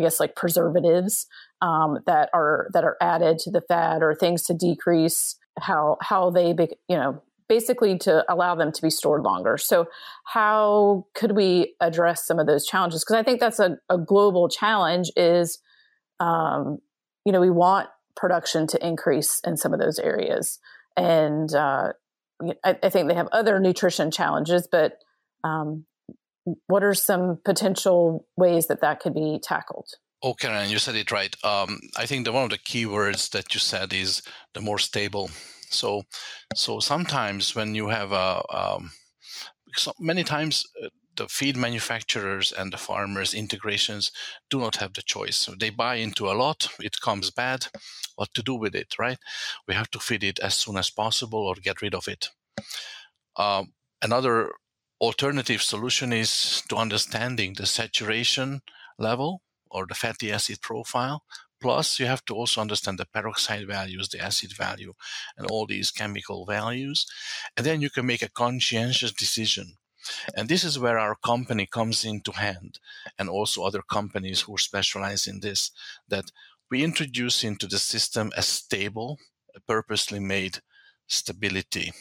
I 0.00 0.02
guess 0.02 0.18
like 0.18 0.34
preservatives 0.34 1.26
um, 1.60 1.98
that 2.06 2.30
are 2.32 2.68
that 2.72 2.84
are 2.84 2.96
added 3.00 3.38
to 3.40 3.50
the 3.50 3.60
fat 3.60 4.02
or 4.02 4.14
things 4.14 4.42
to 4.44 4.54
decrease 4.54 5.36
how 5.58 5.98
how 6.00 6.30
they 6.30 6.54
be, 6.54 6.68
you 6.88 6.96
know 6.96 7.22
basically 7.48 7.98
to 7.98 8.24
allow 8.32 8.54
them 8.54 8.70
to 8.70 8.80
be 8.80 8.88
stored 8.88 9.22
longer. 9.22 9.58
So 9.58 9.88
how 10.24 11.06
could 11.14 11.32
we 11.32 11.74
address 11.80 12.24
some 12.24 12.38
of 12.38 12.46
those 12.46 12.64
challenges? 12.64 13.02
Because 13.02 13.16
I 13.16 13.24
think 13.24 13.40
that's 13.40 13.58
a, 13.58 13.76
a 13.88 13.98
global 13.98 14.48
challenge. 14.48 15.10
Is 15.16 15.58
um, 16.18 16.78
you 17.26 17.32
know 17.32 17.40
we 17.40 17.50
want 17.50 17.88
production 18.16 18.66
to 18.68 18.86
increase 18.86 19.40
in 19.44 19.56
some 19.56 19.74
of 19.74 19.80
those 19.80 19.98
areas, 19.98 20.60
and 20.96 21.52
uh, 21.54 21.92
I, 22.64 22.78
I, 22.82 22.88
think 22.88 23.08
they 23.08 23.14
have 23.14 23.28
other 23.32 23.60
nutrition 23.60 24.10
challenges, 24.10 24.66
but 24.70 24.98
um, 25.44 25.84
what 26.66 26.82
are 26.82 26.94
some 26.94 27.38
potential 27.44 28.26
ways 28.36 28.66
that 28.68 28.80
that 28.80 29.00
could 29.00 29.14
be 29.14 29.40
tackled? 29.42 29.88
Oh, 30.22 30.34
Karen, 30.34 30.68
you 30.68 30.78
said 30.78 30.96
it 30.96 31.10
right. 31.10 31.34
Um, 31.44 31.80
I 31.96 32.06
think 32.06 32.24
the 32.24 32.32
one 32.32 32.44
of 32.44 32.50
the 32.50 32.58
key 32.58 32.84
words 32.84 33.30
that 33.30 33.54
you 33.54 33.60
said 33.60 33.92
is 33.92 34.22
the 34.52 34.60
more 34.60 34.78
stable. 34.78 35.30
So, 35.70 36.02
so 36.54 36.80
sometimes 36.80 37.54
when 37.54 37.74
you 37.74 37.88
have 37.88 38.12
a, 38.12 38.42
um, 38.50 38.90
so 39.76 39.92
many 39.98 40.24
times 40.24 40.66
uh, 40.82 40.88
the 41.16 41.28
feed 41.28 41.56
manufacturers 41.56 42.52
and 42.52 42.72
the 42.72 42.76
farmers 42.76 43.34
integrations 43.34 44.10
do 44.50 44.58
not 44.58 44.76
have 44.76 44.94
the 44.94 45.02
choice. 45.02 45.36
So 45.36 45.54
they 45.58 45.70
buy 45.70 45.96
into 45.96 46.30
a 46.30 46.34
lot, 46.34 46.68
it 46.80 47.00
comes 47.00 47.30
bad. 47.30 47.66
What 48.16 48.34
to 48.34 48.42
do 48.42 48.54
with 48.54 48.74
it, 48.74 48.98
right? 48.98 49.18
We 49.66 49.74
have 49.74 49.90
to 49.92 49.98
feed 49.98 50.22
it 50.22 50.38
as 50.40 50.54
soon 50.54 50.76
as 50.76 50.90
possible 50.90 51.40
or 51.40 51.54
get 51.54 51.80
rid 51.80 51.94
of 51.94 52.08
it. 52.08 52.28
Um, 53.36 53.72
another 54.02 54.50
alternative 55.00 55.62
solution 55.62 56.12
is 56.12 56.62
to 56.68 56.76
understanding 56.76 57.54
the 57.54 57.66
saturation 57.66 58.62
level 58.98 59.42
or 59.70 59.86
the 59.86 59.94
fatty 59.94 60.30
acid 60.32 60.60
profile. 60.60 61.24
Plus, 61.60 62.00
you 62.00 62.06
have 62.06 62.24
to 62.24 62.34
also 62.34 62.60
understand 62.60 62.98
the 62.98 63.04
peroxide 63.04 63.66
values, 63.66 64.08
the 64.08 64.18
acid 64.18 64.52
value, 64.52 64.94
and 65.36 65.46
all 65.50 65.66
these 65.66 65.90
chemical 65.90 66.46
values. 66.46 67.06
And 67.56 67.66
then 67.66 67.82
you 67.82 67.90
can 67.90 68.06
make 68.06 68.22
a 68.22 68.30
conscientious 68.30 69.12
decision. 69.12 69.74
And 70.34 70.48
this 70.48 70.64
is 70.64 70.78
where 70.78 70.98
our 70.98 71.14
company 71.14 71.66
comes 71.66 72.04
into 72.06 72.32
hand, 72.32 72.78
and 73.18 73.28
also 73.28 73.62
other 73.62 73.82
companies 73.82 74.40
who 74.42 74.56
specialize 74.56 75.26
in 75.26 75.40
this, 75.40 75.70
that 76.08 76.32
we 76.70 76.82
introduce 76.82 77.44
into 77.44 77.66
the 77.66 77.78
system 77.78 78.32
a 78.34 78.42
stable, 78.42 79.18
a 79.54 79.60
purposely 79.60 80.18
made 80.18 80.60
stability 81.06 81.92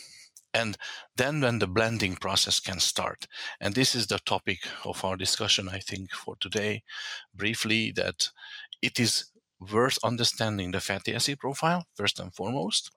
and 0.54 0.78
then 1.16 1.42
when 1.42 1.60
the 1.60 1.68
blending 1.68 2.16
process 2.16 2.60
can 2.60 2.80
start. 2.80 3.28
And 3.62 3.76
this 3.76 3.94
is 3.96 4.08
the 4.08 4.20
topic 4.20 4.60
of 4.84 5.04
our 5.06 5.16
discussion 5.16 5.70
i 5.70 5.80
think 5.80 6.12
for 6.12 6.36
today 6.40 6.84
briefly 7.34 7.92
that 7.92 8.30
it 8.82 9.00
is 9.00 9.26
worth 9.60 10.00
understanding 10.04 10.72
the 10.72 10.80
fatty 10.80 11.14
acid 11.14 11.40
profile 11.40 11.86
first 11.96 12.20
and 12.20 12.34
foremost. 12.34 12.92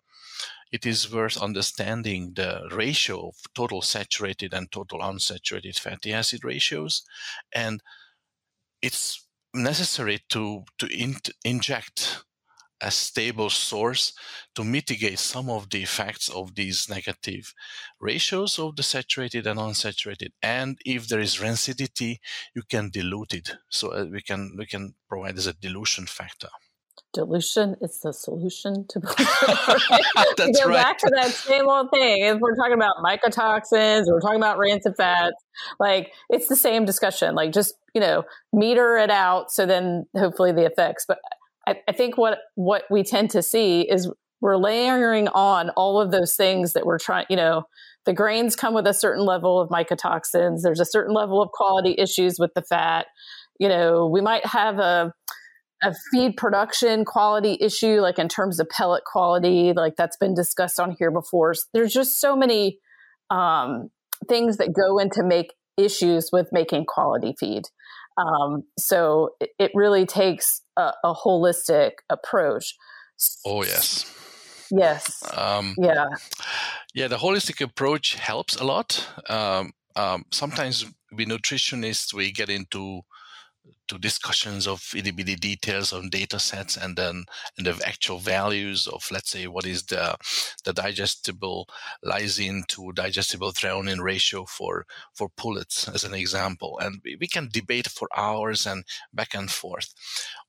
It 0.71 0.87
is 0.87 1.13
worth 1.13 1.37
understanding 1.37 2.33
the 2.35 2.69
ratio 2.73 3.29
of 3.29 3.35
total 3.55 3.83
saturated 3.83 4.55
and 4.55 4.71
total 4.71 5.01
unsaturated 5.01 5.79
fatty 5.79 6.13
acid 6.13 6.45
ratios. 6.45 7.03
And 7.53 7.83
it's 8.81 9.27
necessary 9.55 10.21
to 10.31 10.65
to 10.79 10.87
in- 10.87 11.17
inject 11.45 12.25
a 12.83 12.91
stable 12.91 13.51
source 13.51 14.13
to 14.55 14.65
mitigate 14.65 15.19
some 15.19 15.49
of 15.49 15.71
the 15.71 15.83
effects 15.83 16.29
of 16.29 16.55
these 16.55 16.89
negative 16.89 17.55
ratios 18.01 18.59
of 18.59 18.77
the 18.77 18.83
saturated 18.83 19.47
and 19.47 19.59
unsaturated. 19.59 20.31
And 20.43 20.79
if 20.85 21.09
there 21.09 21.21
is 21.21 21.37
rancidity, 21.37 22.19
you 22.55 22.63
can 22.69 22.91
dilute 22.91 23.35
it. 23.35 23.53
So 23.69 23.93
uh, 23.93 24.07
we 24.11 24.21
can 24.21 24.55
we 24.59 24.67
can 24.67 24.95
provide 25.09 25.39
as 25.39 25.47
a 25.47 25.55
dilution 25.55 26.07
factor. 26.07 26.49
Dilution 27.15 27.77
is 27.83 28.01
the 28.01 28.13
solution 28.13 28.87
to 28.89 29.01
That's 30.37 30.63
go 30.63 30.69
right. 30.69 30.83
back 30.83 30.99
to 30.99 31.11
that 31.15 31.31
same 31.31 31.69
old 31.69 31.91
thing. 31.91 32.25
If 32.25 32.39
we're 32.41 32.57
talking 32.57 32.75
about 32.75 32.97
mycotoxins, 33.05 34.05
we're 34.07 34.21
talking 34.21 34.41
about 34.41 34.59
rancid 34.59 34.95
fats, 34.97 35.37
like 35.79 36.11
it's 36.31 36.49
the 36.49 36.57
same 36.57 36.87
discussion. 36.87 37.35
Like 37.35 37.53
just 37.53 37.75
you 37.95 38.01
know 38.01 38.25
meter 38.53 38.97
it 38.97 39.11
out, 39.11 39.51
so 39.51 39.67
then 39.67 40.07
hopefully 40.17 40.53
the 40.53 40.65
effects. 40.65 41.05
But 41.07 41.19
I, 41.67 41.77
I 41.89 41.93
think 41.93 42.17
what 42.17 42.39
what 42.55 42.85
we 42.91 43.03
tend 43.03 43.31
to 43.31 43.43
see 43.43 43.83
is 43.83 44.11
we're 44.41 44.57
layering 44.57 45.29
on 45.29 45.71
all 45.71 46.01
of 46.01 46.11
those 46.11 46.35
things 46.35 46.73
that 46.73 46.85
we're 46.85 46.99
trying, 46.99 47.27
you 47.31 47.37
know, 47.37 47.65
the 48.07 48.13
grains 48.13 48.57
come 48.57 48.75
with 48.75 48.87
a 48.87 48.95
certain 48.95 49.25
level 49.25 49.61
of 49.61 49.69
mycotoxins. 49.69 50.63
There's 50.63 50.81
a 50.81 50.85
certain 50.85 51.15
level 51.15 51.41
of 51.41 51.51
quality 51.53 51.95
issues 51.97 52.39
with 52.39 52.53
the 52.55 52.63
fat. 52.63 53.07
You 53.61 53.69
know, 53.69 54.07
we 54.07 54.21
might 54.21 54.45
have 54.47 54.79
a 54.79 55.13
a 55.83 55.93
feed 56.11 56.37
production 56.37 57.05
quality 57.05 57.59
issue, 57.61 58.01
like 58.01 58.19
in 58.19 58.29
terms 58.29 58.61
of 58.61 58.69
pellet 58.69 59.03
quality, 59.05 59.73
like 59.73 59.97
that's 59.97 60.17
been 60.17 60.35
discussed 60.35 60.79
on 60.79 60.95
here 60.97 61.11
before. 61.11 61.55
There's 61.75 61.93
just 61.93 62.21
so 62.21 62.37
many 62.37 62.79
um, 63.31 63.91
things 64.29 64.59
that 64.59 64.73
go 64.73 64.99
into 64.99 65.25
make 65.25 65.53
issues 65.77 66.31
with 66.33 66.49
making 66.53 66.85
quality 66.87 67.35
feed. 67.39 67.65
Um, 68.17 68.63
so 68.79 69.31
it, 69.41 69.51
it, 69.59 69.71
really 69.75 70.05
takes 70.05 70.61
a, 70.77 70.93
a, 71.05 71.15
holistic 71.15 71.93
approach. 72.11 72.77
Oh 73.45 73.63
yes, 73.63 74.07
yes, 74.71 75.23
um, 75.37 75.75
yeah, 75.79 76.07
yeah. 76.95 77.09
The 77.09 77.17
holistic 77.17 77.61
approach 77.61 78.15
helps 78.15 78.57
a 78.57 78.65
lot. 78.65 79.07
Um, 79.29 79.73
um, 79.97 80.25
sometimes 80.31 80.87
we 81.13 81.27
nutritionists 81.27 82.15
we 82.15 82.33
get 82.33 82.49
into 82.49 83.03
to 83.89 83.99
discussions 83.99 84.67
of 84.67 84.83
itty 84.97 85.11
bitty 85.11 85.37
details 85.37 85.93
on 85.93 86.09
data 86.09 86.39
sets 86.39 86.77
and 86.77 86.97
then 86.97 87.25
and 87.57 87.67
the 87.67 87.81
actual 87.87 88.19
values 88.19 88.87
of 88.87 89.07
let's 89.11 89.31
say 89.31 89.47
what 89.47 89.67
is 89.67 89.85
the 89.85 90.17
the 90.65 90.73
digestible 90.73 91.69
lysine 92.05 92.67
to 92.69 92.93
digestible 92.93 93.53
threonine 93.53 94.01
ratio 94.01 94.45
for 94.47 94.87
for 95.15 95.29
pullets 95.37 95.89
as 95.89 96.05
an 96.05 96.15
example 96.15 96.79
and 96.81 97.01
we, 97.05 97.17
we 97.21 97.27
can 97.27 97.49
debate 97.53 97.89
for 97.89 98.09
hours 98.17 98.67
and 98.67 98.85
back 99.13 99.35
and 99.35 99.51
forth 99.51 99.93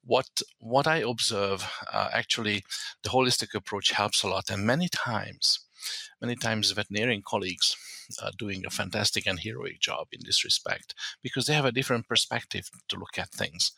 what 0.05 0.41
what 0.59 0.87
i 0.87 0.97
observe 0.97 1.69
uh, 1.91 2.09
actually 2.13 2.63
the 3.03 3.09
holistic 3.09 3.53
approach 3.55 3.91
helps 3.91 4.23
a 4.23 4.27
lot 4.27 4.49
and 4.49 4.65
many 4.65 4.87
times 4.89 5.59
many 6.21 6.35
times 6.35 6.71
veterinarian 6.71 7.21
colleagues 7.25 7.75
are 8.21 8.31
doing 8.37 8.65
a 8.65 8.69
fantastic 8.69 9.25
and 9.25 9.39
heroic 9.39 9.79
job 9.79 10.07
in 10.11 10.21
this 10.25 10.43
respect 10.43 10.93
because 11.21 11.45
they 11.45 11.53
have 11.53 11.65
a 11.65 11.71
different 11.71 12.07
perspective 12.07 12.69
to 12.87 12.97
look 12.97 13.17
at 13.17 13.29
things. 13.29 13.71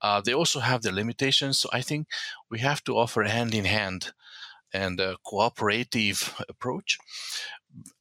Uh, 0.00 0.20
they 0.20 0.34
also 0.34 0.60
have 0.60 0.82
their 0.82 0.92
limitations, 0.92 1.58
so 1.58 1.68
I 1.72 1.82
think 1.82 2.08
we 2.50 2.60
have 2.60 2.82
to 2.84 2.96
offer 2.96 3.22
hand 3.22 3.54
in 3.54 3.64
hand 3.64 4.12
and 4.72 5.00
a 5.00 5.16
cooperative 5.24 6.34
approach. 6.48 6.98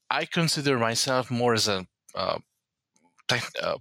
I 0.09 0.25
consider 0.25 0.77
myself 0.77 1.29
more 1.29 1.53
as 1.53 1.67
a 1.67 1.87
uh, 2.15 2.39
tech, 3.27 3.49
uh, 3.61 3.77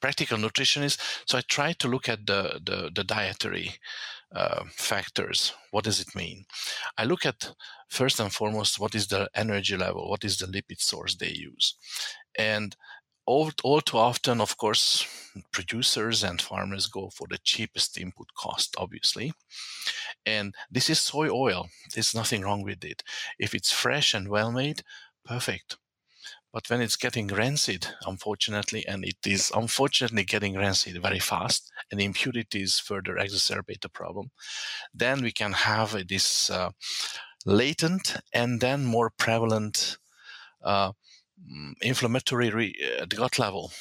practical 0.00 0.38
nutritionist, 0.38 0.98
so 1.26 1.38
I 1.38 1.42
try 1.42 1.72
to 1.74 1.88
look 1.88 2.08
at 2.08 2.26
the, 2.26 2.60
the, 2.64 2.90
the 2.94 3.04
dietary 3.04 3.74
uh, 4.34 4.64
factors. 4.70 5.52
What 5.70 5.84
does 5.84 6.00
it 6.00 6.14
mean? 6.14 6.44
I 6.98 7.04
look 7.04 7.24
at 7.24 7.52
first 7.88 8.20
and 8.20 8.32
foremost 8.32 8.80
what 8.80 8.94
is 8.94 9.06
the 9.06 9.28
energy 9.34 9.76
level, 9.76 10.08
what 10.10 10.24
is 10.24 10.38
the 10.38 10.46
lipid 10.46 10.80
source 10.80 11.14
they 11.14 11.30
use, 11.30 11.76
and 12.36 12.76
all, 13.26 13.50
all 13.62 13.80
too 13.80 13.96
often, 13.96 14.40
of 14.40 14.56
course, 14.56 15.06
producers 15.50 16.22
and 16.22 16.42
farmers 16.42 16.86
go 16.86 17.08
for 17.08 17.26
the 17.30 17.38
cheapest 17.38 17.98
input 17.98 18.28
cost, 18.36 18.74
obviously. 18.78 19.32
And 20.26 20.54
this 20.70 20.90
is 20.90 21.00
soy 21.00 21.28
oil. 21.30 21.68
There's 21.94 22.14
nothing 22.14 22.42
wrong 22.42 22.62
with 22.62 22.84
it. 22.84 23.02
If 23.38 23.54
it's 23.54 23.72
fresh 23.72 24.12
and 24.12 24.28
well 24.28 24.52
made, 24.52 24.82
perfect. 25.24 25.78
But 26.54 26.70
when 26.70 26.80
it's 26.80 26.94
getting 26.94 27.26
rancid, 27.26 27.88
unfortunately, 28.06 28.86
and 28.86 29.04
it 29.04 29.26
is 29.26 29.50
unfortunately 29.56 30.22
getting 30.22 30.56
rancid 30.56 31.02
very 31.02 31.18
fast, 31.18 31.72
and 31.90 32.00
impurities 32.00 32.78
further 32.78 33.16
exacerbate 33.16 33.80
the 33.80 33.88
problem, 33.88 34.30
then 34.94 35.20
we 35.20 35.32
can 35.32 35.52
have 35.52 36.06
this 36.06 36.50
uh, 36.50 36.70
latent 37.44 38.18
and 38.32 38.60
then 38.60 38.84
more 38.84 39.10
prevalent 39.10 39.98
uh, 40.62 40.92
mm, 41.42 41.72
inflammatory 41.82 42.50
re- 42.50 42.98
at 43.00 43.08
gut 43.08 43.40
level. 43.40 43.72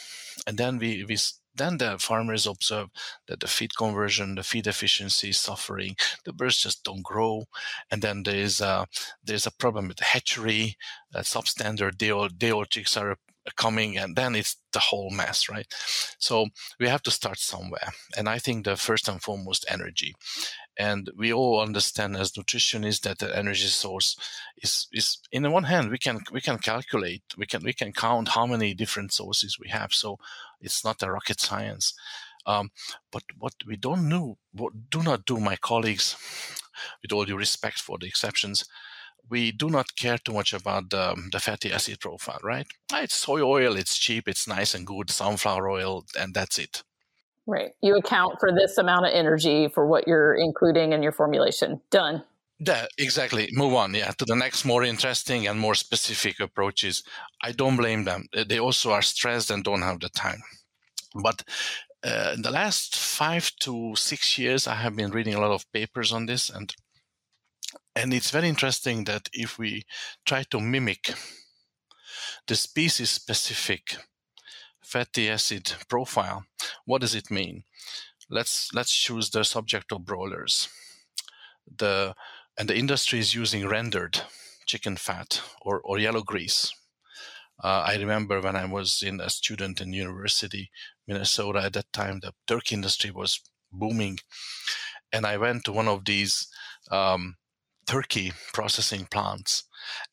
And 0.47 0.57
then 0.57 0.79
we, 0.79 1.03
we 1.03 1.15
then 1.55 1.77
the 1.77 1.97
farmers 1.99 2.47
observe 2.47 2.89
that 3.27 3.39
the 3.39 3.47
feed 3.47 3.75
conversion, 3.77 4.35
the 4.35 4.43
feed 4.43 4.67
efficiency 4.67 5.29
is 5.29 5.39
suffering. 5.39 5.95
The 6.25 6.33
birds 6.33 6.57
just 6.57 6.83
don't 6.83 7.03
grow, 7.03 7.45
and 7.91 8.01
then 8.01 8.23
there's 8.23 8.61
a 8.61 8.87
there's 9.23 9.47
a 9.47 9.51
problem 9.51 9.87
with 9.87 9.97
the 9.97 10.05
hatchery. 10.05 10.77
Substandard 11.15 11.97
day 11.97 12.51
old 12.51 12.69
chicks 12.69 12.97
are 12.97 13.17
coming, 13.55 13.97
and 13.97 14.15
then 14.15 14.35
it's 14.35 14.57
the 14.71 14.79
whole 14.79 15.09
mess, 15.09 15.49
right? 15.49 15.67
So 16.17 16.47
we 16.79 16.87
have 16.87 17.03
to 17.03 17.11
start 17.11 17.39
somewhere, 17.39 17.89
and 18.17 18.29
I 18.29 18.39
think 18.39 18.65
the 18.65 18.75
first 18.77 19.07
and 19.07 19.21
foremost 19.21 19.65
energy. 19.69 20.15
And 20.77 21.11
we 21.15 21.31
all 21.31 21.61
understand 21.61 22.17
as 22.17 22.31
nutritionists 22.31 23.01
that 23.01 23.19
the 23.19 23.35
energy 23.37 23.67
source 23.67 24.15
is 24.57 24.87
is 24.91 25.19
in 25.31 25.49
one 25.51 25.65
hand 25.65 25.91
we 25.91 25.99
can 25.99 26.21
we 26.31 26.41
can 26.41 26.57
calculate 26.57 27.21
we 27.37 27.45
can 27.45 27.61
we 27.63 27.73
can 27.73 27.93
count 27.93 28.29
how 28.29 28.47
many 28.47 28.73
different 28.73 29.13
sources 29.13 29.59
we 29.59 29.69
have. 29.69 29.93
So 29.93 30.17
it's 30.63 30.83
not 30.83 31.03
a 31.03 31.11
rocket 31.11 31.39
science. 31.39 31.93
Um, 32.45 32.71
but 33.11 33.23
what 33.37 33.53
we 33.65 33.77
don't 33.77 34.09
know, 34.09 34.37
what 34.51 34.73
do 34.89 35.03
not 35.03 35.25
do, 35.25 35.39
my 35.39 35.55
colleagues, 35.55 36.15
with 37.01 37.11
all 37.11 37.25
due 37.25 37.37
respect 37.37 37.79
for 37.79 37.97
the 37.97 38.07
exceptions, 38.07 38.65
we 39.29 39.51
do 39.51 39.69
not 39.69 39.95
care 39.95 40.17
too 40.17 40.33
much 40.33 40.53
about 40.53 40.89
the, 40.89 41.15
the 41.31 41.39
fatty 41.39 41.71
acid 41.71 41.99
profile, 41.99 42.39
right? 42.43 42.67
Ah, 42.91 43.03
it's 43.03 43.15
soy 43.15 43.41
oil, 43.41 43.75
it's 43.77 43.97
cheap, 43.97 44.27
it's 44.27 44.47
nice 44.47 44.75
and 44.75 44.85
good, 44.85 45.09
sunflower 45.09 45.69
oil, 45.69 46.05
and 46.19 46.33
that's 46.33 46.59
it. 46.59 46.83
Right. 47.45 47.71
You 47.81 47.97
account 47.97 48.39
for 48.39 48.51
this 48.51 48.77
amount 48.77 49.05
of 49.05 49.11
energy 49.13 49.67
for 49.67 49.85
what 49.85 50.07
you're 50.07 50.33
including 50.33 50.93
in 50.93 51.03
your 51.03 51.11
formulation. 51.11 51.81
Done. 51.89 52.23
Yeah, 52.65 52.85
exactly. 52.97 53.49
Move 53.51 53.73
on, 53.73 53.93
yeah, 53.93 54.11
to 54.11 54.25
the 54.25 54.35
next 54.35 54.63
more 54.65 54.83
interesting 54.83 55.47
and 55.47 55.59
more 55.59 55.75
specific 55.75 56.39
approaches. 56.39 57.03
I 57.41 57.51
don't 57.51 57.77
blame 57.77 58.03
them. 58.05 58.27
They 58.47 58.59
also 58.59 58.91
are 58.91 59.01
stressed 59.01 59.49
and 59.51 59.63
don't 59.63 59.81
have 59.81 59.99
the 59.99 60.09
time. 60.09 60.41
But 61.15 61.43
uh, 62.03 62.33
in 62.35 62.41
the 62.43 62.51
last 62.51 62.95
five 62.97 63.51
to 63.61 63.95
six 63.95 64.37
years, 64.37 64.67
I 64.67 64.75
have 64.75 64.95
been 64.95 65.11
reading 65.11 65.35
a 65.35 65.41
lot 65.41 65.51
of 65.51 65.71
papers 65.73 66.13
on 66.13 66.25
this, 66.27 66.49
and 66.49 66.73
and 67.95 68.13
it's 68.13 68.31
very 68.31 68.49
interesting 68.49 69.03
that 69.05 69.29
if 69.33 69.57
we 69.57 69.83
try 70.25 70.43
to 70.43 70.59
mimic 70.59 71.13
the 72.47 72.55
species 72.55 73.09
specific 73.11 73.97
fatty 74.81 75.29
acid 75.29 75.73
profile, 75.89 76.45
what 76.85 77.01
does 77.01 77.15
it 77.15 77.31
mean? 77.31 77.63
Let's 78.29 78.73
let's 78.73 78.93
choose 78.95 79.29
the 79.31 79.43
subject 79.43 79.91
of 79.91 80.05
broilers. 80.05 80.69
The 81.77 82.15
and 82.57 82.69
the 82.69 82.77
industry 82.77 83.19
is 83.19 83.35
using 83.35 83.67
rendered 83.67 84.21
chicken 84.65 84.95
fat 84.95 85.41
or, 85.61 85.81
or 85.81 85.99
yellow 85.99 86.21
grease. 86.21 86.71
Uh, 87.63 87.83
I 87.87 87.97
remember 87.97 88.41
when 88.41 88.55
I 88.55 88.65
was 88.65 89.03
in 89.03 89.19
a 89.19 89.29
student 89.29 89.79
in 89.79 89.93
University, 89.93 90.71
Minnesota. 91.07 91.61
At 91.63 91.73
that 91.73 91.91
time, 91.93 92.19
the 92.21 92.33
turkey 92.47 92.75
industry 92.75 93.11
was 93.11 93.41
booming, 93.71 94.19
and 95.11 95.25
I 95.25 95.37
went 95.37 95.65
to 95.65 95.71
one 95.71 95.87
of 95.87 96.05
these 96.05 96.47
um, 96.91 97.35
turkey 97.85 98.33
processing 98.53 99.07
plants 99.09 99.63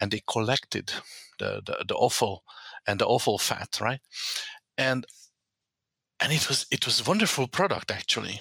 and 0.01 0.11
they 0.11 0.23
collected 0.29 0.93
the, 1.39 1.63
the, 1.65 1.85
the 1.87 1.95
offal 1.95 2.43
and 2.87 3.01
the 3.01 3.07
offal 3.07 3.39
fat, 3.39 3.81
right? 3.81 4.01
And 4.77 5.07
and 6.23 6.33
it 6.33 6.49
was 6.49 6.67
it 6.71 6.85
was 6.85 7.01
a 7.01 7.05
wonderful 7.05 7.49
product 7.49 7.91
actually. 7.91 8.41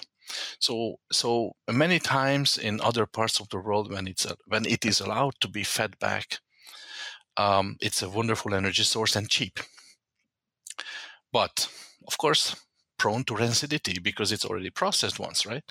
So 0.60 0.96
so 1.12 1.52
many 1.70 1.98
times 1.98 2.58
in 2.58 2.80
other 2.80 3.06
parts 3.06 3.40
of 3.40 3.48
the 3.48 3.58
world 3.58 3.92
when 3.92 4.06
it's 4.06 4.26
when 4.46 4.66
it 4.66 4.84
is 4.84 5.00
allowed 5.00 5.34
to 5.40 5.48
be 5.48 5.64
fed 5.64 5.98
back, 5.98 6.38
um, 7.36 7.76
it's 7.80 8.02
a 8.02 8.10
wonderful 8.10 8.54
energy 8.54 8.82
source 8.82 9.16
and 9.16 9.28
cheap. 9.28 9.60
But 11.32 11.68
of 12.06 12.18
course, 12.18 12.56
prone 12.98 13.24
to 13.24 13.34
rancidity 13.34 14.02
because 14.02 14.30
it's 14.30 14.44
already 14.44 14.70
processed 14.70 15.18
once, 15.18 15.46
right? 15.46 15.64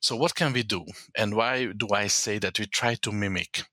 So, 0.00 0.16
what 0.16 0.34
can 0.34 0.52
we 0.52 0.62
do? 0.62 0.84
And 1.16 1.34
why 1.34 1.66
do 1.66 1.88
I 1.92 2.06
say 2.06 2.38
that 2.38 2.58
we 2.58 2.66
try 2.66 2.94
to 3.02 3.12
mimic? 3.12 3.64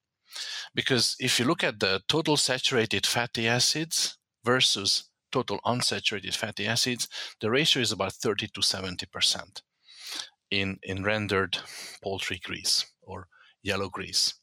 Because 0.74 1.16
if 1.20 1.40
you 1.40 1.46
look 1.46 1.64
at 1.64 1.80
the 1.80 2.02
total 2.08 2.38
saturated 2.38 3.06
fatty 3.06 3.48
acids 3.48 4.18
versus 4.44 5.10
total 5.32 5.60
unsaturated 5.66 6.36
fatty 6.36 6.66
acids, 6.66 7.08
the 7.40 7.52
ratio 7.52 7.82
is 7.82 7.92
about 7.92 8.14
30 8.14 8.48
to 8.48 8.62
70% 8.62 9.62
in, 10.52 10.80
in 10.84 11.04
rendered 11.04 11.58
poultry 12.02 12.40
grease 12.44 12.86
or 13.02 13.28
yellow 13.62 13.90
grease. 13.90 14.34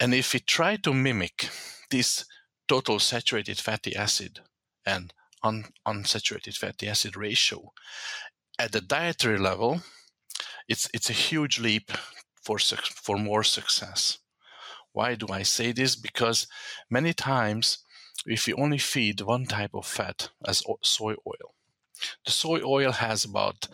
And 0.00 0.14
if 0.14 0.32
we 0.32 0.40
try 0.40 0.76
to 0.76 0.94
mimic 0.94 1.48
this 1.90 2.24
total 2.68 2.98
saturated 2.98 3.58
fatty 3.58 3.94
acid 3.94 4.40
and 4.86 5.12
un- 5.42 5.66
unsaturated 5.86 6.56
fatty 6.56 6.88
acid 6.88 7.16
ratio. 7.16 7.72
At 8.58 8.72
the 8.72 8.80
dietary 8.80 9.38
level, 9.38 9.82
it's 10.68 10.88
it's 10.94 11.10
a 11.10 11.20
huge 11.28 11.60
leap 11.60 11.92
for 12.42 12.58
for 12.58 13.18
more 13.18 13.44
success. 13.44 14.18
Why 14.92 15.16
do 15.16 15.26
I 15.30 15.42
say 15.42 15.72
this? 15.72 15.96
Because 15.96 16.46
many 16.88 17.12
times, 17.12 17.78
if 18.26 18.46
you 18.46 18.54
only 18.56 18.78
feed 18.78 19.20
one 19.20 19.46
type 19.46 19.74
of 19.74 19.86
fat 19.86 20.30
as 20.46 20.62
soy 20.82 21.14
oil, 21.26 21.54
the 22.24 22.30
soy 22.30 22.60
oil 22.62 22.92
has 22.92 23.24
about 23.24 23.68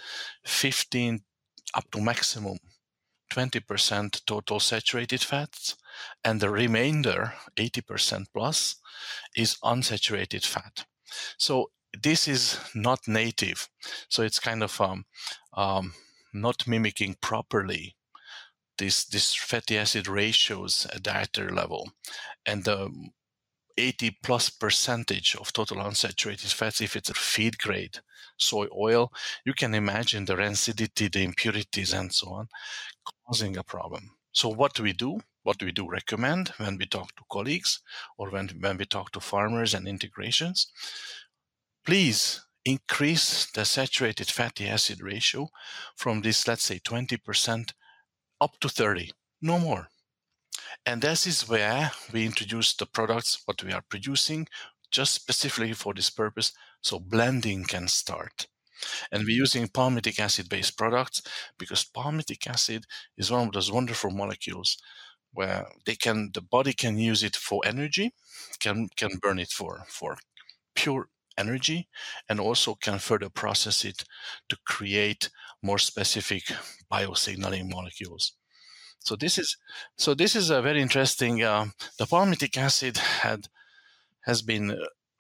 15 0.44 1.20
up 1.74 1.90
to 1.92 2.00
maximum 2.00 2.58
20% 3.32 4.24
total 4.26 4.60
saturated 4.60 5.22
fats, 5.22 5.76
and 6.24 6.40
the 6.40 6.50
remainder, 6.50 7.34
80% 7.56 8.26
plus, 8.34 8.76
is 9.36 9.56
unsaturated 9.62 10.44
fat. 10.44 10.84
So 11.38 11.70
this 12.02 12.28
is 12.28 12.58
not 12.74 13.06
native. 13.06 13.68
So 14.08 14.22
it's 14.22 14.40
kind 14.40 14.62
of 14.62 14.80
um, 14.80 15.04
um, 15.54 15.94
not 16.32 16.66
mimicking 16.66 17.16
properly 17.20 17.96
this 18.78 19.04
this 19.04 19.34
fatty 19.34 19.76
acid 19.76 20.08
ratios 20.08 20.86
at 20.92 21.02
dietary 21.02 21.52
level, 21.52 21.92
and 22.46 22.64
the 22.64 22.90
80 23.76 24.18
plus 24.22 24.50
percentage 24.50 25.36
of 25.36 25.52
total 25.52 25.78
unsaturated 25.78 26.52
fats 26.52 26.80
if 26.80 26.96
it's 26.96 27.10
a 27.10 27.14
feed 27.14 27.58
grade 27.58 27.98
soy 28.38 28.66
oil. 28.76 29.12
You 29.44 29.52
can 29.54 29.74
imagine 29.74 30.24
the 30.24 30.36
rancidity 30.36 31.12
the 31.12 31.22
impurities 31.22 31.92
and 31.92 32.12
so 32.12 32.30
on 32.30 32.48
causing 33.26 33.56
a 33.56 33.62
problem. 33.62 34.10
So 34.32 34.48
what 34.48 34.74
do 34.74 34.82
we 34.82 34.92
do? 34.92 35.20
What 35.42 35.58
do 35.58 35.66
we 35.66 35.72
do 35.72 35.88
recommend 35.88 36.48
when 36.58 36.76
we 36.76 36.86
talk 36.86 37.14
to 37.16 37.22
colleagues 37.30 37.80
or 38.18 38.30
when, 38.30 38.48
when 38.60 38.76
we 38.76 38.84
talk 38.84 39.10
to 39.12 39.20
farmers 39.20 39.74
and 39.74 39.88
integrations? 39.88 40.66
Please 41.84 42.44
increase 42.64 43.50
the 43.52 43.64
saturated 43.64 44.28
fatty 44.28 44.68
acid 44.68 45.00
ratio 45.00 45.48
from 45.96 46.20
this 46.20 46.46
let's 46.46 46.64
say 46.64 46.78
20% 46.78 47.72
up 48.40 48.58
to 48.60 48.68
30 48.68 49.10
no 49.40 49.58
more 49.58 49.88
and 50.86 51.02
this 51.02 51.26
is 51.26 51.48
where 51.48 51.92
we 52.12 52.26
introduce 52.26 52.74
the 52.74 52.86
products 52.86 53.42
what 53.46 53.62
we 53.62 53.72
are 53.72 53.84
producing 53.88 54.46
just 54.90 55.14
specifically 55.14 55.72
for 55.72 55.94
this 55.94 56.10
purpose 56.10 56.52
so 56.82 56.98
blending 56.98 57.64
can 57.64 57.86
start. 57.88 58.46
And 59.12 59.24
we're 59.24 59.36
using 59.36 59.68
palmitic 59.68 60.18
acid 60.18 60.48
based 60.48 60.76
products 60.78 61.22
because 61.58 61.84
palmitic 61.84 62.46
acid 62.46 62.86
is 63.16 63.30
one 63.30 63.48
of 63.48 63.52
those 63.52 63.70
wonderful 63.70 64.10
molecules 64.10 64.78
where 65.32 65.66
they 65.86 65.94
can 65.94 66.30
the 66.34 66.40
body 66.40 66.72
can 66.72 66.98
use 66.98 67.22
it 67.22 67.36
for 67.36 67.60
energy 67.64 68.12
can 68.58 68.88
can 68.96 69.10
burn 69.22 69.38
it 69.38 69.50
for 69.50 69.84
for 69.86 70.16
pure 70.74 71.08
energy 71.38 71.88
and 72.28 72.40
also 72.40 72.74
can 72.74 72.98
further 72.98 73.28
process 73.30 73.84
it 73.84 74.02
to 74.48 74.56
create 74.66 75.30
more 75.62 75.78
specific 75.78 76.42
biosignaling 76.90 77.70
molecules 77.70 78.32
so 79.00 79.16
this 79.16 79.38
is 79.38 79.56
so 79.96 80.14
this 80.14 80.36
is 80.36 80.50
a 80.50 80.62
very 80.62 80.80
interesting. 80.80 81.42
Uh, 81.42 81.66
the 81.98 82.06
palmitic 82.06 82.56
acid 82.56 82.96
had 82.98 83.48
has 84.20 84.42
been 84.42 84.70
uh, 84.70 84.76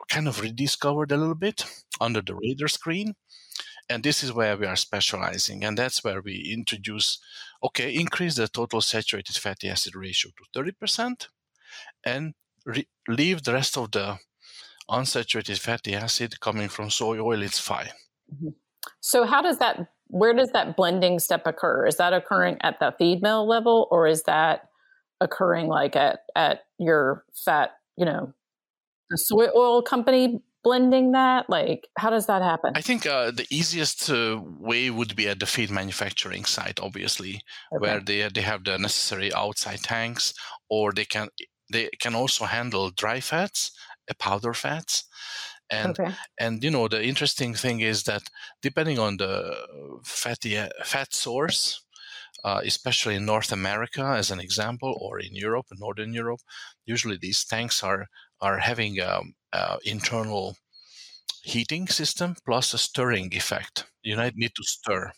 kind 0.08 0.28
of 0.28 0.40
rediscovered 0.40 1.12
a 1.12 1.16
little 1.16 1.34
bit 1.34 1.64
under 2.00 2.20
the 2.20 2.34
radar 2.34 2.68
screen, 2.68 3.14
and 3.88 4.02
this 4.02 4.22
is 4.22 4.32
where 4.32 4.56
we 4.56 4.66
are 4.66 4.76
specializing, 4.76 5.64
and 5.64 5.76
that's 5.76 6.04
where 6.04 6.20
we 6.20 6.52
introduce. 6.52 7.18
Okay, 7.62 7.94
increase 7.94 8.36
the 8.36 8.48
total 8.48 8.80
saturated 8.80 9.36
fatty 9.36 9.68
acid 9.68 9.96
ratio 9.96 10.30
to 10.36 10.44
thirty 10.54 10.72
percent, 10.72 11.28
and 12.04 12.34
re- 12.64 12.88
leave 13.08 13.42
the 13.42 13.52
rest 13.52 13.76
of 13.76 13.90
the 13.90 14.18
unsaturated 14.88 15.58
fatty 15.58 15.94
acid 15.94 16.40
coming 16.40 16.68
from 16.68 16.90
soy 16.90 17.18
oil. 17.18 17.42
It's 17.42 17.58
fine. 17.58 17.90
Mm-hmm. 18.32 18.48
So 19.00 19.24
how 19.24 19.42
does 19.42 19.58
that 19.58 19.88
where 20.10 20.34
does 20.34 20.50
that 20.52 20.76
blending 20.76 21.18
step 21.18 21.46
occur? 21.46 21.86
Is 21.86 21.96
that 21.96 22.12
occurring 22.12 22.58
at 22.62 22.78
the 22.80 22.94
feed 22.98 23.22
mill 23.22 23.48
level 23.48 23.88
or 23.90 24.06
is 24.06 24.24
that 24.24 24.68
occurring 25.20 25.68
like 25.68 25.96
at, 25.96 26.20
at 26.34 26.60
your 26.78 27.24
fat, 27.44 27.70
you 27.96 28.04
know, 28.04 28.32
the 29.10 29.16
soy 29.16 29.48
oil 29.54 29.82
company 29.82 30.42
blending 30.62 31.12
that? 31.12 31.48
Like, 31.48 31.88
how 31.96 32.10
does 32.10 32.26
that 32.26 32.42
happen? 32.42 32.72
I 32.74 32.80
think 32.80 33.06
uh, 33.06 33.30
the 33.30 33.46
easiest 33.50 34.10
uh, 34.10 34.40
way 34.42 34.90
would 34.90 35.16
be 35.16 35.28
at 35.28 35.40
the 35.40 35.46
feed 35.46 35.70
manufacturing 35.70 36.44
site, 36.44 36.80
obviously, 36.80 37.42
okay. 37.74 37.80
where 37.80 38.00
they 38.00 38.28
they 38.28 38.42
have 38.42 38.64
the 38.64 38.78
necessary 38.78 39.32
outside 39.32 39.80
tanks, 39.82 40.34
or 40.68 40.92
they 40.92 41.04
can 41.04 41.28
they 41.72 41.90
can 42.00 42.14
also 42.14 42.44
handle 42.44 42.90
dry 42.90 43.20
fats, 43.20 43.72
uh, 44.10 44.14
powder 44.18 44.54
fats, 44.54 45.04
and 45.70 45.98
okay. 45.98 46.12
and 46.38 46.62
you 46.64 46.70
know 46.70 46.88
the 46.88 47.02
interesting 47.02 47.54
thing 47.54 47.80
is 47.80 48.04
that 48.04 48.22
depending 48.62 48.98
on 48.98 49.16
the 49.16 49.56
fatty 50.04 50.56
fat 50.84 51.14
source 51.14 51.82
uh, 52.44 52.60
especially 52.64 53.16
in 53.16 53.26
North 53.26 53.52
America, 53.52 54.02
as 54.02 54.30
an 54.30 54.40
example, 54.40 54.96
or 55.00 55.18
in 55.18 55.34
Europe, 55.34 55.66
Northern 55.78 56.14
Europe, 56.14 56.40
usually 56.86 57.18
these 57.20 57.44
tanks 57.44 57.82
are 57.82 58.06
are 58.40 58.58
having 58.58 59.00
um, 59.00 59.34
uh, 59.52 59.76
internal 59.84 60.56
heating 61.42 61.86
system 61.88 62.36
plus 62.44 62.72
a 62.72 62.78
stirring 62.78 63.34
effect. 63.34 63.84
You 64.02 64.16
need 64.16 64.52
to 64.56 64.64
stir, 64.64 65.12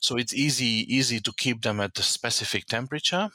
so 0.00 0.16
it's 0.16 0.34
easy 0.34 0.86
easy 0.88 1.20
to 1.20 1.32
keep 1.36 1.62
them 1.62 1.80
at 1.80 1.94
the 1.94 2.02
specific 2.02 2.66
temperature 2.66 3.28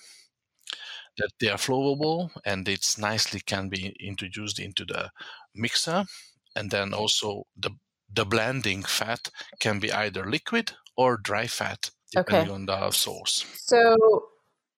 that 1.18 1.32
they 1.40 1.50
are 1.50 1.58
flowable 1.58 2.30
and 2.46 2.68
it's 2.68 2.98
nicely 2.98 3.42
can 3.46 3.68
be 3.68 3.94
introduced 4.00 4.58
into 4.58 4.86
the 4.86 5.10
mixer 5.54 6.06
and 6.56 6.72
then 6.72 6.94
also 6.94 7.44
the 7.58 7.72
the 8.12 8.26
blending 8.26 8.84
fat 8.84 9.30
can 9.60 9.80
be 9.80 9.92
either 9.92 10.26
liquid 10.26 10.72
or 10.98 11.18
dry 11.18 11.48
fat 11.48 11.92
depending 12.12 12.50
okay. 12.50 12.54
on 12.54 12.66
the 12.66 12.92
source. 12.92 13.46
So 13.56 13.96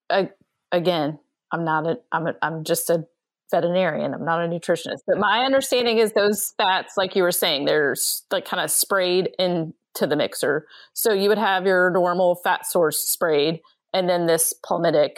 uh, 0.09 0.25
again, 0.71 1.19
I'm 1.51 1.63
not 1.63 1.87
a 1.87 1.99
I'm 2.11 2.27
a, 2.27 2.35
I'm 2.41 2.63
just 2.63 2.89
a 2.89 3.05
veterinarian. 3.51 4.13
I'm 4.13 4.25
not 4.25 4.43
a 4.43 4.47
nutritionist, 4.47 5.01
but 5.05 5.17
my 5.17 5.43
understanding 5.43 5.97
is 5.97 6.13
those 6.13 6.53
fats, 6.57 6.95
like 6.97 7.15
you 7.15 7.23
were 7.23 7.31
saying, 7.31 7.65
they're 7.65 7.95
like 8.31 8.45
kind 8.45 8.63
of 8.63 8.71
sprayed 8.71 9.29
into 9.37 9.73
the 10.07 10.15
mixer. 10.15 10.65
So 10.93 11.13
you 11.13 11.29
would 11.29 11.37
have 11.37 11.65
your 11.65 11.91
normal 11.91 12.35
fat 12.35 12.65
source 12.65 12.99
sprayed, 12.99 13.61
and 13.93 14.09
then 14.09 14.25
this 14.25 14.53
palmitic 14.65 15.17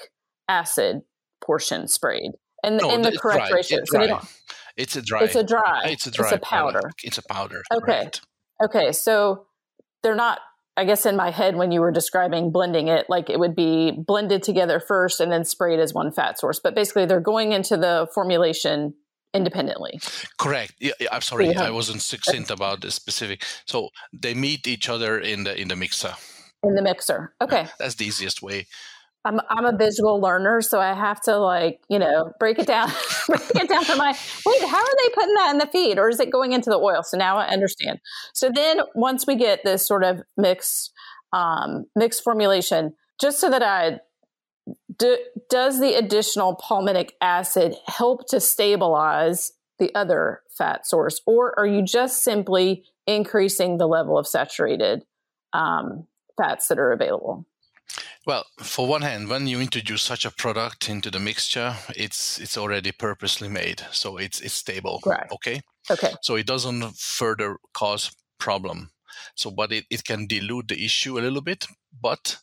acid 0.49 1.03
portion 1.41 1.87
sprayed, 1.87 2.31
and 2.63 2.77
no, 2.77 2.93
in 2.93 3.03
the 3.03 3.17
correct 3.17 3.49
dry. 3.49 3.57
ratio. 3.57 3.79
So 3.85 3.99
they 3.99 4.07
don't. 4.07 4.25
It's 4.75 4.95
a 4.95 5.01
dry. 5.01 5.23
It's 5.23 5.36
a 5.36 5.43
dry. 5.43 5.81
It's 5.86 6.07
a 6.07 6.12
dry. 6.12 6.25
It's 6.25 6.33
a 6.33 6.39
powder. 6.39 6.79
Product. 6.79 7.01
It's 7.03 7.17
a 7.17 7.23
powder. 7.23 7.63
Okay. 7.73 8.09
Okay. 8.63 8.91
So 8.91 9.45
they're 10.01 10.15
not. 10.15 10.39
I 10.75 10.86
guess 10.86 11.05
in 11.05 11.15
my 11.15 11.29
head 11.29 11.55
when 11.55 11.71
you 11.71 11.81
were 11.81 11.91
describing 11.91 12.51
blending 12.51 12.88
it, 12.88 13.05
like 13.07 13.29
it 13.29 13.39
would 13.39 13.55
be 13.55 13.91
blended 13.91 14.41
together 14.41 14.79
first 14.79 15.19
and 15.19 15.31
then 15.31 15.45
sprayed 15.45 15.79
as 15.79 15.93
one 15.93 16.12
fat 16.12 16.39
source. 16.39 16.59
But 16.59 16.73
basically, 16.73 17.05
they're 17.05 17.21
going 17.21 17.51
into 17.51 17.77
the 17.77 18.07
formulation 18.12 18.95
independently. 19.36 19.99
Correct. 20.39 20.73
Yeah, 20.79 20.93
I'm 21.12 21.21
sorry, 21.21 21.53
I 21.55 21.69
wasn't 21.69 22.01
succinct 22.01 22.49
about 22.49 22.81
the 22.81 22.89
specific. 22.89 23.43
So 23.65 23.89
they 24.12 24.33
meet 24.33 24.67
each 24.67 24.89
other 24.89 25.19
in 25.19 25.43
the 25.43 25.59
in 25.59 25.67
the 25.67 25.75
mixer. 25.75 26.15
In 26.63 26.75
the 26.75 26.81
mixer. 26.81 27.33
Okay. 27.41 27.63
Yeah, 27.63 27.69
that's 27.77 27.95
the 27.95 28.05
easiest 28.05 28.41
way. 28.41 28.65
I'm 29.25 29.39
I'm 29.49 29.65
a 29.65 29.75
visual 29.75 30.19
learner, 30.19 30.62
so 30.62 30.79
I 30.81 30.93
have 30.93 31.21
to 31.21 31.38
like 31.38 31.79
you 31.89 31.99
know 31.99 32.33
break 32.39 32.59
it 32.59 32.67
down, 32.67 32.89
break 33.27 33.55
it 33.55 33.69
down 33.69 33.86
for 33.86 33.95
my 33.95 34.17
wait. 34.45 34.62
How 34.63 34.77
are 34.77 34.97
they 34.97 35.13
putting 35.13 35.33
that 35.36 35.49
in 35.51 35.57
the 35.59 35.67
feed, 35.67 35.97
or 35.97 36.09
is 36.09 36.19
it 36.19 36.31
going 36.31 36.51
into 36.51 36.69
the 36.69 36.77
oil? 36.77 37.03
So 37.03 37.17
now 37.17 37.38
I 37.38 37.47
understand. 37.47 37.99
So 38.33 38.49
then 38.53 38.81
once 38.95 39.25
we 39.25 39.36
get 39.36 39.63
this 39.63 39.86
sort 39.86 40.03
of 40.03 40.21
mix 40.36 40.91
um, 41.31 41.86
mixed 41.95 42.23
formulation, 42.23 42.93
just 43.19 43.39
so 43.39 43.49
that 43.49 43.63
I 43.63 43.99
do, 44.97 45.17
does 45.49 45.79
the 45.79 45.95
additional 45.95 46.57
palmitic 46.57 47.12
acid 47.21 47.75
help 47.88 48.27
to 48.29 48.39
stabilize 48.39 49.53
the 49.79 49.93
other 49.95 50.41
fat 50.49 50.86
source, 50.86 51.21
or 51.25 51.57
are 51.57 51.65
you 51.65 51.81
just 51.81 52.23
simply 52.23 52.83
increasing 53.07 53.77
the 53.77 53.88
level 53.88 54.17
of 54.17 54.27
saturated 54.27 55.03
um, 55.53 56.07
fats 56.38 56.67
that 56.67 56.77
are 56.77 56.91
available? 56.91 57.45
Well, 58.25 58.45
for 58.60 58.88
one 58.88 59.01
hand, 59.01 59.29
when 59.29 59.47
you 59.47 59.60
introduce 59.60 60.01
such 60.01 60.25
a 60.25 60.32
product 60.32 60.89
into 60.89 61.12
the 61.12 61.19
mixture, 61.19 61.75
it's 61.95 62.39
it's 62.39 62.58
already 62.58 62.91
purposely 62.91 63.49
made, 63.49 63.82
so 63.91 64.17
it's 64.17 64.39
it's 64.41 64.53
stable. 64.53 65.01
Right. 65.06 65.29
Okay. 65.32 65.62
Okay. 65.91 66.13
So 66.21 66.36
it 66.36 66.47
doesn't 66.47 66.97
further 66.97 67.58
cause 67.73 68.12
problem. 68.39 68.91
So, 69.36 69.51
but 69.51 69.71
it, 69.71 69.86
it 69.89 70.03
can 70.03 70.27
dilute 70.27 70.67
the 70.69 70.84
issue 70.84 71.17
a 71.17 71.21
little 71.21 71.41
bit. 71.41 71.67
But 72.01 72.38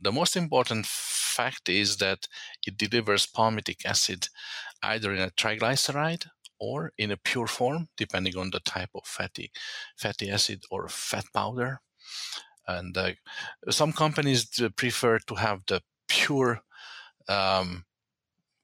the 0.00 0.12
most 0.12 0.36
important 0.36 0.86
fact 0.86 1.68
is 1.68 1.96
that 1.98 2.26
it 2.66 2.76
delivers 2.76 3.26
palmitic 3.26 3.84
acid 3.84 4.28
either 4.82 5.12
in 5.12 5.20
a 5.20 5.30
triglyceride 5.30 6.26
or 6.60 6.92
in 6.98 7.10
a 7.10 7.16
pure 7.16 7.46
form, 7.46 7.88
depending 7.96 8.36
on 8.36 8.50
the 8.50 8.60
type 8.60 8.90
of 8.94 9.06
fatty 9.06 9.50
fatty 9.96 10.30
acid 10.30 10.64
or 10.70 10.88
fat 10.88 11.24
powder. 11.32 11.80
And 12.68 12.96
uh, 12.96 13.12
some 13.70 13.92
companies 13.92 14.46
prefer 14.76 15.18
to 15.20 15.34
have 15.36 15.62
the 15.66 15.80
pure 16.06 16.60
um, 17.28 17.86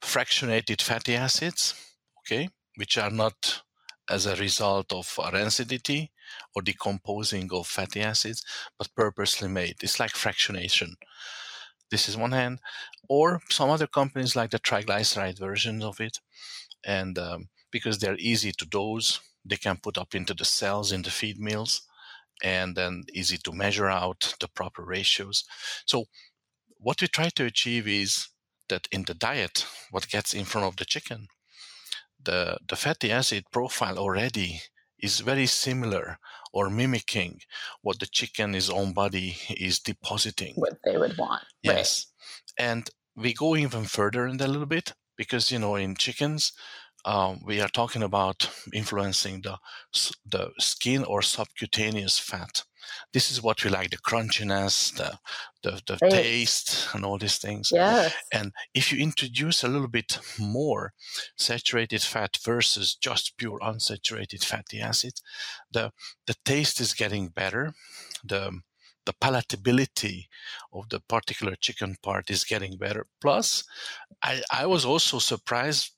fractionated 0.03 0.83
fatty 0.83 1.17
acids, 1.17 1.75
okay, 2.21 2.51
which 2.77 2.99
are 2.99 3.11
not 3.11 3.63
as 4.11 4.27
a 4.27 4.37
result 4.37 4.93
of 4.93 5.07
rancidity 5.33 6.11
or 6.55 6.61
decomposing 6.61 7.49
of 7.53 7.67
fatty 7.67 8.03
acids, 8.03 8.45
but 8.79 8.95
purposely 8.95 9.49
made. 9.49 9.77
It's 9.83 9.99
like 9.99 10.13
fractionation. 10.13 10.93
This 11.91 12.09
is 12.09 12.17
one 12.17 12.33
hand, 12.33 12.59
or 13.09 13.41
some 13.49 13.71
other 13.71 13.87
companies 13.87 14.37
like 14.37 14.51
the 14.51 14.59
triglyceride 14.59 15.39
versions 15.39 15.83
of 15.83 16.01
it, 16.01 16.19
and 16.85 17.19
um, 17.19 17.49
because 17.71 17.99
they're 17.99 18.19
easy 18.19 18.53
to 18.53 18.67
dose, 18.67 19.21
they 19.45 19.57
can 19.57 19.79
put 19.83 19.97
up 19.97 20.15
into 20.15 20.35
the 20.35 20.45
cells 20.45 20.93
in 20.93 21.03
the 21.03 21.11
feed 21.11 21.39
mills 21.39 21.83
and 22.43 22.77
then 22.77 23.05
easy 23.13 23.39
to 23.39 23.53
measure 23.53 23.89
out 23.89 24.35
the 24.41 24.49
proper 24.49 24.85
ratios. 24.85 25.45
So, 25.87 26.05
what 26.79 27.01
we 27.01 27.09
try 27.09 27.31
to 27.31 27.45
achieve 27.45 27.89
is 27.89 28.29
that 28.69 28.89
in 28.91 29.05
the 29.05 29.15
diet, 29.15 29.67
what 29.91 30.09
gets 30.09 30.35
in 30.35 30.45
front 30.45 30.67
of 30.67 30.77
the 30.77 30.85
chicken, 30.85 31.29
the, 32.23 32.59
the 32.69 32.77
fatty 32.77 33.11
acid 33.11 33.45
profile 33.53 33.99
already 33.99 34.61
is 34.99 35.21
very 35.21 35.47
similar 35.47 36.19
or 36.53 36.71
mimicking 36.71 37.41
what 37.83 37.99
the 37.99 38.07
chicken, 38.07 38.53
chicken's 38.53 38.71
own 38.71 38.93
body 38.93 39.37
is 39.51 39.79
depositing. 39.81 40.55
What 40.57 40.79
they 40.85 40.97
would 40.97 41.19
want. 41.19 41.45
Yes. 41.63 42.07
Right. 42.59 42.67
And 42.67 42.91
we 43.17 43.35
go 43.35 43.57
even 43.57 43.85
further 43.85 44.27
in 44.27 44.39
that 44.39 44.49
a 44.49 44.53
little 44.53 44.67
bit 44.67 44.95
because, 45.17 45.51
you 45.51 45.59
know, 45.59 45.77
in 45.77 45.95
chickens, 45.97 46.53
um, 47.05 47.41
we 47.45 47.61
are 47.61 47.69
talking 47.69 48.03
about 48.03 48.49
influencing 48.73 49.43
the, 49.43 49.59
the 50.27 50.51
skin 50.59 51.05
or 51.05 51.23
subcutaneous 51.23 52.19
fat 52.19 52.65
this 53.15 53.31
is 53.31 53.43
what 53.43 53.65
we 53.65 53.71
like 53.71 53.91
the 53.91 53.97
crunchiness 53.97 54.95
the 54.97 55.19
the, 55.63 55.81
the 55.87 55.99
right. 56.03 56.11
taste 56.13 56.89
and 56.93 57.05
all 57.05 57.17
these 57.19 57.39
things 57.39 57.71
Yeah. 57.73 58.11
and 58.33 58.53
if 58.75 58.93
you 58.93 58.99
introduce 59.03 59.65
a 59.65 59.69
little 59.69 59.89
bit 59.89 60.19
more 60.39 60.93
saturated 61.37 62.03
fat 62.03 62.37
versus 62.45 62.95
just 62.95 63.37
pure 63.39 63.59
unsaturated 63.61 64.45
fatty 64.45 64.81
acid 64.81 65.15
the 65.73 65.93
the 66.27 66.35
taste 66.45 66.81
is 66.81 66.93
getting 66.93 67.29
better 67.29 67.73
the 68.23 68.61
the 69.07 69.13
palatability 69.15 70.27
of 70.73 70.89
the 70.89 71.01
particular 71.01 71.55
chicken 71.57 71.97
part 72.03 72.31
is 72.31 72.43
getting 72.45 72.79
better. 72.79 73.07
Plus, 73.21 73.63
I, 74.23 74.43
I 74.51 74.67
was 74.67 74.85
also 74.85 75.19
surprised. 75.19 75.91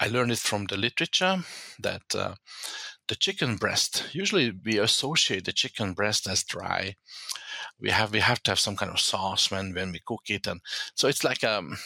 I 0.00 0.08
learned 0.08 0.32
it 0.32 0.38
from 0.38 0.66
the 0.66 0.76
literature 0.76 1.44
that 1.80 2.14
uh, 2.14 2.34
the 3.08 3.16
chicken 3.16 3.56
breast 3.56 4.04
usually 4.12 4.52
we 4.64 4.78
associate 4.78 5.44
the 5.44 5.52
chicken 5.52 5.92
breast 5.92 6.26
as 6.26 6.44
dry. 6.44 6.96
We 7.80 7.90
have 7.90 8.12
we 8.12 8.20
have 8.20 8.42
to 8.44 8.50
have 8.52 8.58
some 8.60 8.76
kind 8.76 8.90
of 8.90 9.00
sauce 9.00 9.50
when 9.50 9.74
when 9.74 9.92
we 9.92 10.00
cook 10.04 10.22
it 10.28 10.46
and 10.46 10.60
so 10.94 11.08
it's 11.08 11.24
like 11.24 11.44
um 11.44 11.76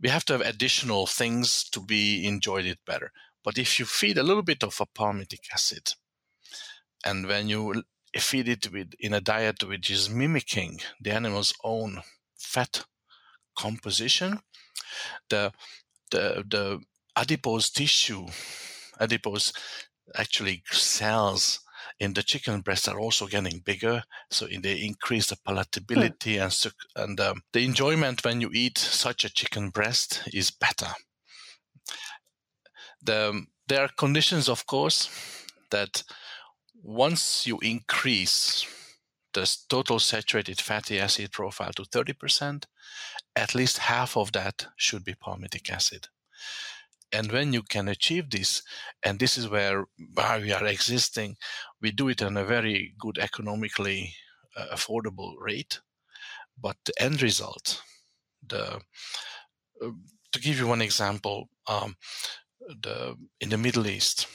we 0.00 0.08
have 0.08 0.24
to 0.26 0.32
have 0.34 0.42
additional 0.42 1.06
things 1.06 1.68
to 1.70 1.80
be 1.80 2.26
enjoyed 2.26 2.64
it 2.64 2.78
better. 2.86 3.12
But 3.44 3.58
if 3.58 3.78
you 3.78 3.84
feed 3.86 4.18
a 4.18 4.22
little 4.22 4.42
bit 4.42 4.62
of 4.62 4.80
a 4.80 4.86
palmitic 4.86 5.46
acid 5.52 5.94
and 7.04 7.26
when 7.26 7.48
you 7.48 7.82
feed 8.18 8.48
it 8.48 8.72
with 8.72 8.92
in 8.98 9.14
a 9.14 9.20
diet 9.20 9.62
which 9.62 9.90
is 9.90 10.10
mimicking 10.10 10.80
the 11.00 11.12
animal's 11.12 11.54
own 11.62 12.02
fat 12.36 12.84
composition 13.56 14.40
the 15.28 15.52
the 16.10 16.44
the 16.48 16.80
adipose 17.16 17.70
tissue 17.70 18.26
adipose 19.00 19.52
actually 20.14 20.62
cells 20.70 21.60
in 21.98 22.14
the 22.14 22.22
chicken 22.22 22.60
breast 22.62 22.88
are 22.88 22.98
also 22.98 23.26
getting 23.26 23.60
bigger, 23.60 24.02
so 24.30 24.46
they 24.46 24.80
increase 24.80 25.26
the 25.26 25.36
palatability 25.36 26.36
hmm. 26.36 26.42
and 26.42 26.72
and 26.96 27.20
um, 27.20 27.42
the 27.52 27.64
enjoyment 27.64 28.24
when 28.24 28.40
you 28.40 28.50
eat 28.52 28.78
such 28.78 29.24
a 29.24 29.32
chicken 29.32 29.68
breast 29.68 30.22
is 30.32 30.50
better. 30.50 30.92
The, 33.02 33.44
there 33.68 33.82
are 33.82 33.90
conditions, 33.96 34.48
of 34.48 34.66
course, 34.66 35.08
that 35.70 36.02
once 36.82 37.46
you 37.46 37.58
increase 37.60 38.66
the 39.32 39.56
total 39.68 39.98
saturated 39.98 40.60
fatty 40.60 40.98
acid 40.98 41.32
profile 41.32 41.72
to 41.72 41.82
30%, 41.82 42.64
at 43.36 43.54
least 43.54 43.78
half 43.78 44.16
of 44.16 44.32
that 44.32 44.66
should 44.76 45.04
be 45.04 45.14
palmitic 45.14 45.70
acid. 45.70 46.08
And 47.12 47.32
when 47.32 47.52
you 47.52 47.62
can 47.62 47.88
achieve 47.88 48.30
this, 48.30 48.62
and 49.02 49.18
this 49.18 49.36
is 49.36 49.48
where, 49.48 49.86
we 50.16 50.52
are 50.52 50.66
existing, 50.66 51.36
we 51.80 51.90
do 51.90 52.08
it 52.08 52.22
on 52.22 52.36
a 52.36 52.44
very 52.44 52.94
good 52.98 53.18
economically 53.18 54.14
uh, 54.56 54.66
affordable 54.72 55.34
rate. 55.38 55.80
But 56.60 56.76
the 56.84 56.92
end 57.02 57.22
result, 57.22 57.82
the 58.46 58.80
uh, 59.82 59.90
to 60.32 60.40
give 60.40 60.58
you 60.58 60.66
one 60.66 60.82
example, 60.82 61.48
um, 61.66 61.96
the 62.60 63.16
in 63.40 63.48
the 63.48 63.58
Middle 63.58 63.86
East, 63.86 64.26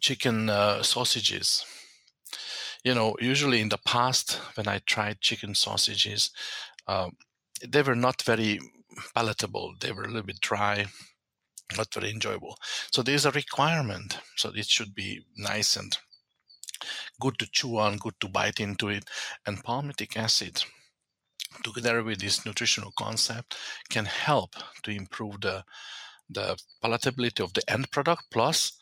chicken 0.00 0.48
uh, 0.48 0.82
sausages. 0.82 1.66
You 2.84 2.94
know, 2.94 3.16
usually 3.20 3.60
in 3.60 3.68
the 3.68 3.80
past, 3.84 4.40
when 4.54 4.68
I 4.68 4.80
tried 4.86 5.20
chicken 5.20 5.54
sausages, 5.54 6.30
um, 6.86 7.16
they 7.66 7.82
were 7.82 7.96
not 7.96 8.22
very 8.22 8.60
palatable. 9.14 9.74
They 9.80 9.92
were 9.92 10.04
a 10.04 10.08
little 10.08 10.22
bit 10.22 10.40
dry 10.40 10.86
not 11.76 11.92
very 11.92 12.10
enjoyable. 12.10 12.56
So 12.90 13.02
there's 13.02 13.26
a 13.26 13.30
requirement. 13.30 14.18
So 14.36 14.50
it 14.54 14.66
should 14.66 14.94
be 14.94 15.24
nice 15.36 15.76
and 15.76 15.96
good 17.20 17.38
to 17.38 17.48
chew 17.50 17.78
on, 17.78 17.96
good 17.96 18.18
to 18.20 18.28
bite 18.28 18.60
into 18.60 18.88
it. 18.88 19.04
And 19.46 19.62
palmitic 19.62 20.16
acid, 20.16 20.64
together 21.62 22.02
with 22.02 22.20
this 22.20 22.46
nutritional 22.46 22.92
concept, 22.96 23.56
can 23.90 24.06
help 24.06 24.54
to 24.84 24.90
improve 24.90 25.40
the 25.40 25.64
the 26.30 26.58
palatability 26.84 27.42
of 27.42 27.54
the 27.54 27.62
end 27.70 27.90
product. 27.90 28.24
Plus, 28.30 28.72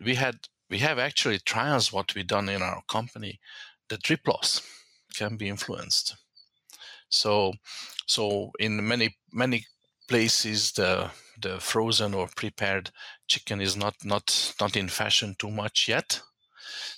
we 0.00 0.14
had 0.14 0.48
we 0.70 0.78
have 0.78 0.98
actually 0.98 1.38
trials 1.38 1.92
what 1.92 2.14
we 2.14 2.22
done 2.22 2.48
in 2.48 2.62
our 2.62 2.82
company. 2.88 3.40
The 3.88 3.98
drip 3.98 4.26
loss 4.26 4.62
can 5.14 5.36
be 5.36 5.48
influenced. 5.48 6.16
So, 7.08 7.54
so 8.06 8.52
in 8.58 8.86
many 8.86 9.16
many 9.32 9.66
places 10.08 10.72
the 10.72 11.10
the 11.40 11.60
frozen 11.60 12.14
or 12.14 12.28
prepared 12.34 12.90
chicken 13.28 13.60
is 13.60 13.76
not 13.76 13.94
not 14.04 14.54
not 14.60 14.76
in 14.76 14.88
fashion 14.88 15.36
too 15.38 15.50
much 15.50 15.88
yet. 15.88 16.22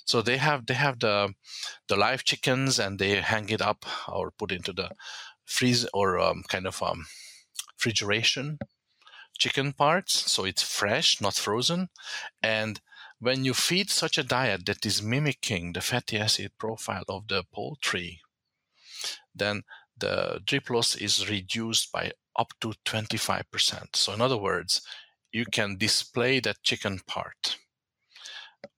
So 0.05 0.21
they 0.21 0.37
have 0.37 0.65
they 0.65 0.73
have 0.75 0.99
the 0.99 1.33
the 1.87 1.95
live 1.95 2.23
chickens 2.23 2.79
and 2.79 2.99
they 2.99 3.21
hang 3.21 3.49
it 3.49 3.61
up 3.61 3.85
or 4.07 4.31
put 4.31 4.51
into 4.51 4.73
the 4.73 4.91
freeze 5.45 5.87
or 5.93 6.19
um, 6.19 6.43
kind 6.47 6.67
of 6.67 6.81
um, 6.83 7.05
refrigeration 7.77 8.59
chicken 9.37 9.73
parts. 9.73 10.31
So 10.31 10.45
it's 10.45 10.63
fresh 10.63 11.21
not 11.21 11.35
frozen. 11.35 11.89
And 12.43 12.81
when 13.19 13.45
you 13.45 13.53
feed 13.53 13.89
such 13.89 14.17
a 14.17 14.23
diet 14.23 14.65
that 14.65 14.85
is 14.85 15.01
mimicking 15.01 15.73
the 15.73 15.81
fatty 15.81 16.17
acid 16.17 16.51
profile 16.57 17.03
of 17.09 17.27
the 17.27 17.43
poultry 17.53 18.21
then 19.33 19.63
the 20.01 20.41
drip 20.45 20.69
loss 20.69 20.95
is 20.95 21.29
reduced 21.29 21.91
by 21.91 22.11
up 22.37 22.51
to 22.59 22.73
25%. 22.85 23.95
So, 23.95 24.13
in 24.13 24.21
other 24.21 24.37
words, 24.37 24.81
you 25.31 25.45
can 25.45 25.77
display 25.77 26.41
that 26.41 26.63
chicken 26.63 26.99
part 27.07 27.57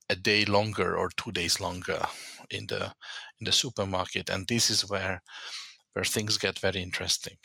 a 0.09 0.15
day 0.15 0.45
longer 0.45 0.95
or 0.95 1.09
two 1.17 1.31
days 1.31 1.59
longer 1.59 2.05
in 2.51 2.67
the 2.67 2.93
in 3.39 3.45
the 3.45 3.51
supermarket 3.51 4.29
and 4.29 4.45
this 4.47 4.69
is 4.69 4.88
where 4.89 5.23
where 5.93 6.03
things 6.03 6.38
get 6.38 6.59
very 6.59 6.81
interesting 6.83 7.38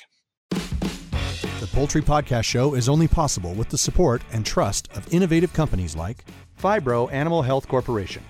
the 1.60 1.66
poultry 1.72 2.02
podcast 2.02 2.44
show 2.44 2.74
is 2.74 2.88
only 2.88 3.08
possible 3.08 3.52
with 3.52 3.68
the 3.68 3.78
support 3.78 4.22
and 4.30 4.46
trust 4.46 4.88
of 4.96 5.12
innovative 5.12 5.52
companies 5.52 5.96
like 5.96 6.24
Phibro 6.62 7.12
Animal 7.12 7.42
Health 7.42 7.66
Corporation. 7.66 8.22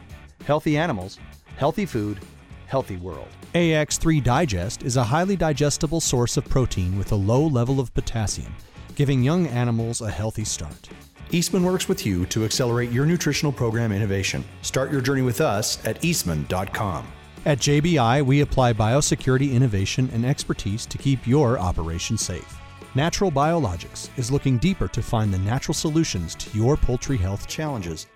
Healthy 0.46 0.78
animals, 0.78 1.18
healthy 1.58 1.84
food, 1.84 2.20
healthy 2.68 2.98
world. 2.98 3.28
AX3 3.54 4.22
Digest 4.22 4.82
is 4.82 4.96
a 4.96 5.02
highly 5.02 5.36
digestible 5.36 6.00
source 6.00 6.36
of 6.36 6.48
protein 6.48 6.98
with 6.98 7.10
a 7.12 7.16
low 7.16 7.46
level 7.46 7.80
of 7.80 7.92
potassium, 7.94 8.54
giving 8.94 9.22
young 9.22 9.46
animals 9.48 10.02
a 10.02 10.10
healthy 10.10 10.44
start. 10.44 10.88
Eastman 11.30 11.64
works 11.64 11.88
with 11.88 12.06
you 12.06 12.26
to 12.26 12.44
accelerate 12.44 12.90
your 12.90 13.06
nutritional 13.06 13.52
program 13.52 13.90
innovation. 13.90 14.44
Start 14.62 14.92
your 14.92 15.00
journey 15.00 15.22
with 15.22 15.40
us 15.40 15.84
at 15.86 16.04
eastman.com. 16.04 17.06
At 17.46 17.58
JBI, 17.58 18.24
we 18.24 18.42
apply 18.42 18.74
biosecurity 18.74 19.52
innovation 19.52 20.10
and 20.12 20.26
expertise 20.26 20.84
to 20.86 20.98
keep 20.98 21.26
your 21.26 21.58
operation 21.58 22.18
safe. 22.18 22.58
Natural 22.94 23.30
Biologics 23.30 24.10
is 24.18 24.30
looking 24.30 24.58
deeper 24.58 24.88
to 24.88 25.02
find 25.02 25.32
the 25.32 25.38
natural 25.38 25.74
solutions 25.74 26.34
to 26.34 26.56
your 26.56 26.76
poultry 26.76 27.16
health 27.16 27.46
challenges 27.46 28.06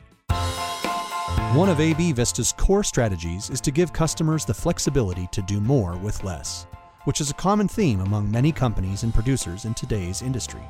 one 1.54 1.68
of 1.68 1.80
AB 1.80 2.12
Vista's 2.12 2.52
core 2.52 2.82
strategies 2.82 3.50
is 3.50 3.60
to 3.60 3.70
give 3.70 3.92
customers 3.92 4.44
the 4.44 4.54
flexibility 4.54 5.28
to 5.32 5.42
do 5.42 5.60
more 5.60 5.96
with 5.98 6.24
less, 6.24 6.66
which 7.04 7.20
is 7.20 7.30
a 7.30 7.34
common 7.34 7.68
theme 7.68 8.00
among 8.00 8.30
many 8.30 8.52
companies 8.52 9.02
and 9.02 9.12
producers 9.12 9.64
in 9.64 9.74
today's 9.74 10.22
industry. 10.22 10.62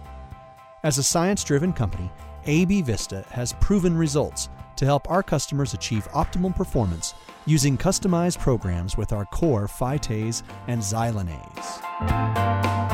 As 0.83 0.99
a 0.99 1.03
science 1.03 1.45
driven 1.45 1.73
company, 1.73 2.11
AB 2.47 2.83
Vista 2.83 3.25
has 3.31 3.53
proven 3.55 3.97
results 3.97 4.49
to 4.77 4.85
help 4.85 5.09
our 5.11 5.23
customers 5.23 5.75
achieve 5.75 6.09
optimal 6.13 6.55
performance 6.55 7.15
using 7.47 7.79
customized 7.79 8.41
programs 8.41 8.97
with 8.97 9.13
our 9.13 9.25
core 9.27 9.69
phytase 9.69 10.43
and 10.67 10.81
xylanase. 10.81 12.92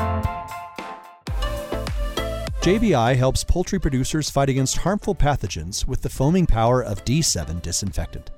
JBI 2.69 3.15
helps 3.15 3.43
poultry 3.43 3.79
producers 3.79 4.29
fight 4.29 4.47
against 4.47 4.77
harmful 4.77 5.15
pathogens 5.15 5.87
with 5.87 6.03
the 6.03 6.09
foaming 6.09 6.45
power 6.45 6.83
of 6.83 7.03
D7 7.03 7.63
disinfectant. 7.63 8.29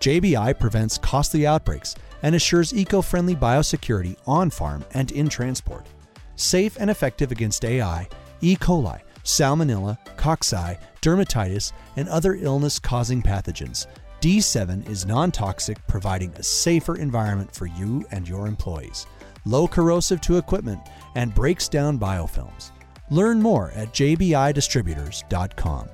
JBI 0.00 0.58
prevents 0.58 0.98
costly 0.98 1.46
outbreaks 1.46 1.94
and 2.24 2.34
assures 2.34 2.74
eco 2.74 3.00
friendly 3.00 3.36
biosecurity 3.36 4.16
on 4.26 4.50
farm 4.50 4.84
and 4.94 5.12
in 5.12 5.28
transport. 5.28 5.86
Safe 6.34 6.76
and 6.80 6.90
effective 6.90 7.30
against 7.30 7.64
AI, 7.64 8.08
E. 8.40 8.56
coli, 8.56 9.00
salmonella, 9.22 9.96
cocci, 10.16 10.76
dermatitis, 11.00 11.70
and 11.94 12.08
other 12.08 12.34
illness 12.34 12.80
causing 12.80 13.22
pathogens. 13.22 13.86
D7 14.20 14.88
is 14.90 15.06
non 15.06 15.30
toxic, 15.30 15.78
providing 15.86 16.32
a 16.32 16.42
safer 16.42 16.96
environment 16.96 17.54
for 17.54 17.66
you 17.66 18.04
and 18.10 18.28
your 18.28 18.48
employees, 18.48 19.06
low 19.44 19.68
corrosive 19.68 20.20
to 20.22 20.36
equipment, 20.36 20.80
and 21.14 21.32
breaks 21.32 21.68
down 21.68 21.96
biofilms. 21.96 22.72
Learn 23.10 23.40
more 23.40 23.70
at 23.74 23.92
jbidistributors.com. 23.92 25.88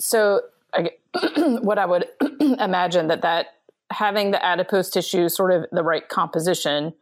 So, 0.00 0.40
I, 0.74 0.90
what 1.60 1.78
I 1.78 1.86
would 1.86 2.06
imagine 2.40 3.08
that 3.08 3.22
that 3.22 3.46
having 3.90 4.30
the 4.30 4.44
adipose 4.44 4.90
tissue 4.90 5.28
sort 5.28 5.52
of 5.52 5.66
the 5.70 5.82
right 5.82 6.08
composition, 6.08 6.94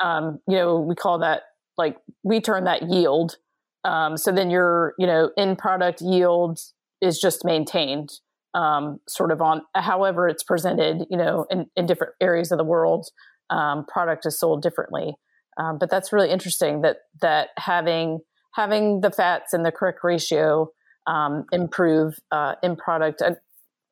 um, 0.00 0.40
you 0.46 0.56
know, 0.56 0.78
we 0.78 0.94
call 0.94 1.18
that 1.18 1.42
like 1.76 1.96
we 2.22 2.40
term 2.40 2.64
that 2.64 2.82
yield. 2.88 3.36
Um, 3.84 4.16
so 4.16 4.30
then 4.32 4.50
your 4.50 4.94
you 4.98 5.06
know 5.06 5.30
in 5.36 5.56
product 5.56 6.00
yield 6.00 6.60
is 7.00 7.18
just 7.18 7.44
maintained 7.44 8.10
um, 8.54 9.00
sort 9.08 9.30
of 9.30 9.40
on 9.40 9.62
however 9.74 10.28
it's 10.28 10.42
presented, 10.42 11.06
you 11.10 11.16
know, 11.16 11.46
in, 11.50 11.66
in 11.76 11.86
different 11.86 12.14
areas 12.20 12.50
of 12.50 12.58
the 12.58 12.64
world. 12.64 13.08
Um, 13.50 13.86
product 13.86 14.26
is 14.26 14.38
sold 14.38 14.62
differently, 14.62 15.14
um, 15.58 15.78
but 15.78 15.90
that's 15.90 16.12
really 16.12 16.30
interesting 16.30 16.82
that 16.82 16.98
that 17.20 17.48
having 17.58 18.20
having 18.54 19.00
the 19.00 19.10
fats 19.10 19.52
in 19.52 19.62
the 19.62 19.72
correct 19.72 20.00
ratio 20.02 20.70
um, 21.06 21.44
improve 21.52 22.18
uh, 22.30 22.54
in 22.62 22.76
product. 22.76 23.20
And 23.20 23.36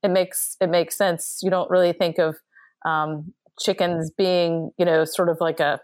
it 0.03 0.11
makes 0.11 0.57
it 0.61 0.69
makes 0.69 0.97
sense. 0.97 1.41
You 1.43 1.51
don't 1.51 1.71
really 1.71 1.93
think 1.93 2.19
of 2.19 2.37
um, 2.85 3.33
chickens 3.61 4.11
being, 4.17 4.71
you 4.79 4.85
know, 4.85 5.05
sort 5.05 5.29
of 5.29 5.39
like 5.41 5.61
a 5.61 5.81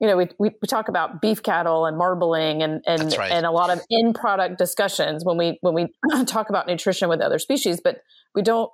you 0.00 0.08
know, 0.08 0.16
we, 0.16 0.26
we, 0.38 0.50
we, 0.60 0.66
talk 0.66 0.88
about 0.88 1.22
beef 1.22 1.42
cattle 1.42 1.86
and 1.86 1.96
marbling 1.96 2.62
and 2.62 2.82
and, 2.86 3.14
right. 3.16 3.30
and 3.30 3.46
a 3.46 3.50
lot 3.50 3.70
of 3.70 3.80
in 3.88 4.12
product 4.12 4.58
discussions 4.58 5.24
when 5.24 5.38
we 5.38 5.56
when 5.60 5.72
we 5.72 5.86
talk 6.26 6.50
about 6.50 6.66
nutrition 6.66 7.08
with 7.08 7.20
other 7.20 7.38
species, 7.38 7.80
but 7.82 7.98
we 8.34 8.42
don't 8.42 8.70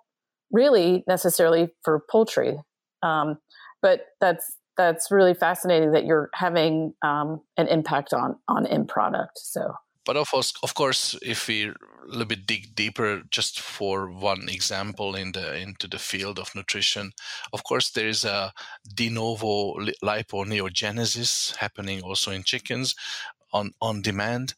really 0.51 1.05
necessarily 1.07 1.69
for 1.85 2.03
poultry. 2.11 2.59
Um, 3.03 3.39
but 3.83 4.07
that's 4.21 4.57
that's 4.77 5.11
really 5.11 5.35
fascinating 5.35 5.93
that 5.93 6.05
you're 6.05 6.31
having 6.35 6.95
um, 7.03 7.41
an 7.57 7.69
impact 7.69 8.13
on 8.13 8.37
on 8.49 8.67
in 8.67 8.87
product. 8.87 9.39
So 9.39 9.75
but 10.11 10.17
of 10.17 10.31
course, 10.31 10.53
of 10.63 10.75
course, 10.75 11.17
if 11.23 11.47
we 11.47 11.69
a 11.69 11.75
little 12.07 12.25
bit 12.25 12.47
dig 12.47 12.75
deeper, 12.75 13.23
just 13.31 13.61
for 13.61 14.11
one 14.11 14.49
example 14.49 15.15
in 15.15 15.33
the 15.33 15.57
into 15.57 15.87
the 15.87 15.99
field 15.99 16.39
of 16.39 16.55
nutrition, 16.55 17.13
of 17.53 17.63
course, 17.65 17.91
there 17.91 18.09
is 18.09 18.25
a 18.25 18.53
de 18.95 19.11
novo 19.11 19.77
liponeogenesis 20.03 21.57
happening 21.57 22.03
also 22.03 22.31
in 22.31 22.43
chickens 22.43 22.95
on 23.53 23.73
on 23.81 24.03
demand. 24.03 24.55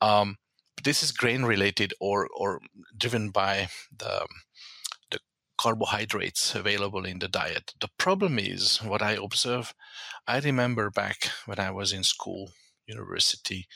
Um, 0.00 0.36
this 0.84 1.02
is 1.02 1.12
grain 1.12 1.44
related 1.44 1.94
or 2.00 2.28
or 2.36 2.60
driven 2.96 3.30
by 3.30 3.68
the 3.98 4.26
the 4.28 4.43
carbohydrates 5.58 6.54
available 6.54 7.04
in 7.04 7.18
the 7.18 7.28
diet. 7.28 7.72
The 7.80 7.90
problem 7.98 8.38
is 8.38 8.78
what 8.78 9.02
I 9.02 9.12
observe. 9.12 9.74
I 10.26 10.38
remember 10.40 10.90
back 10.90 11.30
when 11.46 11.58
I 11.58 11.70
was 11.70 11.92
in 11.92 12.04
school, 12.04 12.50
university 12.86 13.66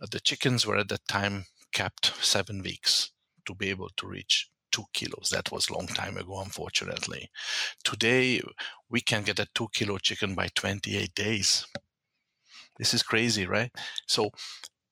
uh, 0.00 0.06
the 0.10 0.20
chickens 0.20 0.66
were 0.66 0.76
at 0.76 0.88
that 0.88 1.06
time 1.08 1.46
kept 1.72 2.12
seven 2.24 2.62
weeks 2.62 3.10
to 3.46 3.54
be 3.54 3.68
able 3.68 3.90
to 3.96 4.06
reach 4.06 4.48
two 4.72 4.84
kilos. 4.92 5.30
That 5.30 5.50
was 5.52 5.68
a 5.68 5.74
long 5.74 5.86
time 5.86 6.16
ago, 6.16 6.40
unfortunately. 6.40 7.30
Today, 7.84 8.40
we 8.88 9.00
can 9.00 9.22
get 9.22 9.38
a 9.38 9.48
two 9.54 9.68
kilo 9.72 9.98
chicken 9.98 10.34
by 10.34 10.48
28 10.54 11.14
days. 11.14 11.66
This 12.78 12.94
is 12.94 13.02
crazy, 13.02 13.46
right? 13.46 13.70
So 14.06 14.30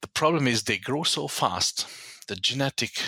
the 0.02 0.08
problem 0.08 0.46
is 0.46 0.62
they 0.62 0.78
grow 0.78 1.04
so 1.04 1.26
fast. 1.28 1.86
The 2.26 2.36
genetic 2.36 3.00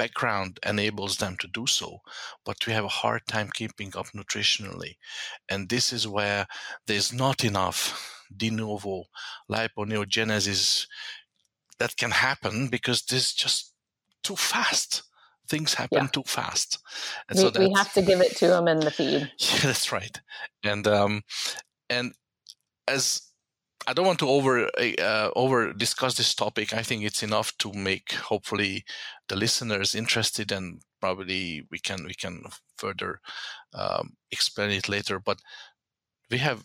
background 0.00 0.58
enables 0.64 1.18
them 1.18 1.36
to 1.40 1.48
do 1.48 1.66
so, 1.66 1.98
but 2.46 2.56
we 2.66 2.72
have 2.72 2.86
a 2.86 2.98
hard 3.02 3.22
time 3.26 3.50
keeping 3.52 3.92
up 3.94 4.06
nutritionally. 4.16 4.94
And 5.50 5.68
this 5.68 5.92
is 5.92 6.08
where 6.08 6.46
there's 6.86 7.12
not 7.12 7.44
enough 7.44 7.78
de 8.34 8.50
novo 8.50 9.04
liponeogenesis 9.50 10.86
that 11.78 11.96
can 11.98 12.12
happen 12.12 12.68
because 12.68 13.02
this 13.02 13.24
is 13.26 13.34
just 13.34 13.74
too 14.22 14.36
fast. 14.36 15.02
Things 15.50 15.74
happen 15.74 16.04
yeah. 16.04 16.14
too 16.16 16.22
fast, 16.26 16.78
and 17.28 17.36
we, 17.36 17.42
so 17.42 17.50
we 17.58 17.72
have 17.74 17.92
to 17.94 18.02
give 18.02 18.20
it 18.20 18.36
to 18.36 18.46
them 18.46 18.68
in 18.68 18.78
the 18.78 18.92
feed. 18.92 19.32
Yeah, 19.38 19.60
that's 19.64 19.90
right. 19.90 20.16
And 20.62 20.86
um, 20.86 21.22
and 21.88 22.12
as 22.86 23.29
I 23.86 23.92
don't 23.92 24.06
want 24.06 24.18
to 24.20 24.28
over 24.28 24.68
uh, 24.78 25.30
over 25.34 25.72
discuss 25.72 26.16
this 26.16 26.34
topic. 26.34 26.74
I 26.74 26.82
think 26.82 27.02
it's 27.02 27.22
enough 27.22 27.56
to 27.58 27.72
make 27.72 28.12
hopefully 28.12 28.84
the 29.28 29.36
listeners 29.36 29.94
interested, 29.94 30.52
and 30.52 30.82
probably 31.00 31.66
we 31.70 31.78
can 31.78 32.04
we 32.04 32.14
can 32.14 32.42
further 32.76 33.20
um, 33.74 34.16
explain 34.30 34.70
it 34.70 34.88
later. 34.88 35.18
But 35.18 35.40
we 36.30 36.38
have 36.38 36.64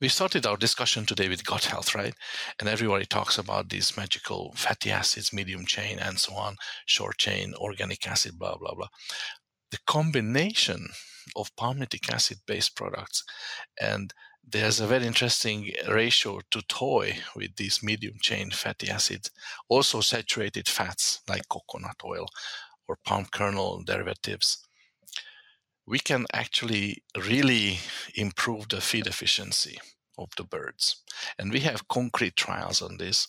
we 0.00 0.08
started 0.08 0.46
our 0.46 0.56
discussion 0.56 1.06
today 1.06 1.28
with 1.28 1.46
gut 1.46 1.64
health, 1.64 1.94
right? 1.94 2.14
And 2.60 2.68
everybody 2.68 3.06
talks 3.06 3.38
about 3.38 3.70
these 3.70 3.96
magical 3.96 4.52
fatty 4.54 4.90
acids, 4.90 5.32
medium 5.32 5.64
chain, 5.64 5.98
and 5.98 6.18
so 6.18 6.34
on, 6.34 6.56
short 6.84 7.16
chain, 7.18 7.54
organic 7.56 8.06
acid, 8.06 8.38
blah, 8.38 8.56
blah, 8.58 8.74
blah. 8.74 8.88
The 9.70 9.78
combination 9.86 10.88
of 11.34 11.54
palmitic 11.56 12.12
acid 12.12 12.38
based 12.46 12.76
products 12.76 13.24
and 13.80 14.12
there's 14.46 14.80
a 14.80 14.86
very 14.86 15.06
interesting 15.06 15.72
ratio 15.88 16.40
to 16.50 16.62
toy 16.62 17.18
with 17.34 17.56
these 17.56 17.82
medium 17.82 18.16
chain 18.20 18.50
fatty 18.50 18.88
acids, 18.88 19.30
also 19.68 20.00
saturated 20.00 20.68
fats 20.68 21.20
like 21.28 21.48
coconut 21.48 22.00
oil 22.04 22.26
or 22.88 22.96
palm 23.04 23.26
kernel 23.32 23.82
derivatives 23.84 24.66
we 25.86 25.98
can 25.98 26.26
actually 26.32 27.02
really 27.16 27.78
improve 28.14 28.68
the 28.68 28.80
feed 28.80 29.06
efficiency 29.06 29.78
of 30.18 30.28
the 30.36 30.44
birds. 30.44 31.02
And 31.38 31.52
we 31.52 31.60
have 31.60 31.88
concrete 31.88 32.36
trials 32.36 32.82
on 32.82 32.96
this. 32.96 33.28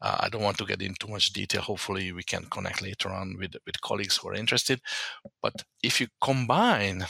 Uh, 0.00 0.18
I 0.20 0.28
don't 0.28 0.42
want 0.42 0.58
to 0.58 0.66
get 0.66 0.82
into 0.82 1.08
much 1.08 1.32
detail. 1.32 1.62
Hopefully, 1.62 2.12
we 2.12 2.22
can 2.22 2.44
connect 2.44 2.82
later 2.82 3.08
on 3.08 3.36
with, 3.38 3.56
with 3.64 3.80
colleagues 3.80 4.18
who 4.18 4.28
are 4.28 4.34
interested. 4.34 4.80
But 5.42 5.64
if 5.82 6.00
you 6.00 6.08
combine, 6.20 7.06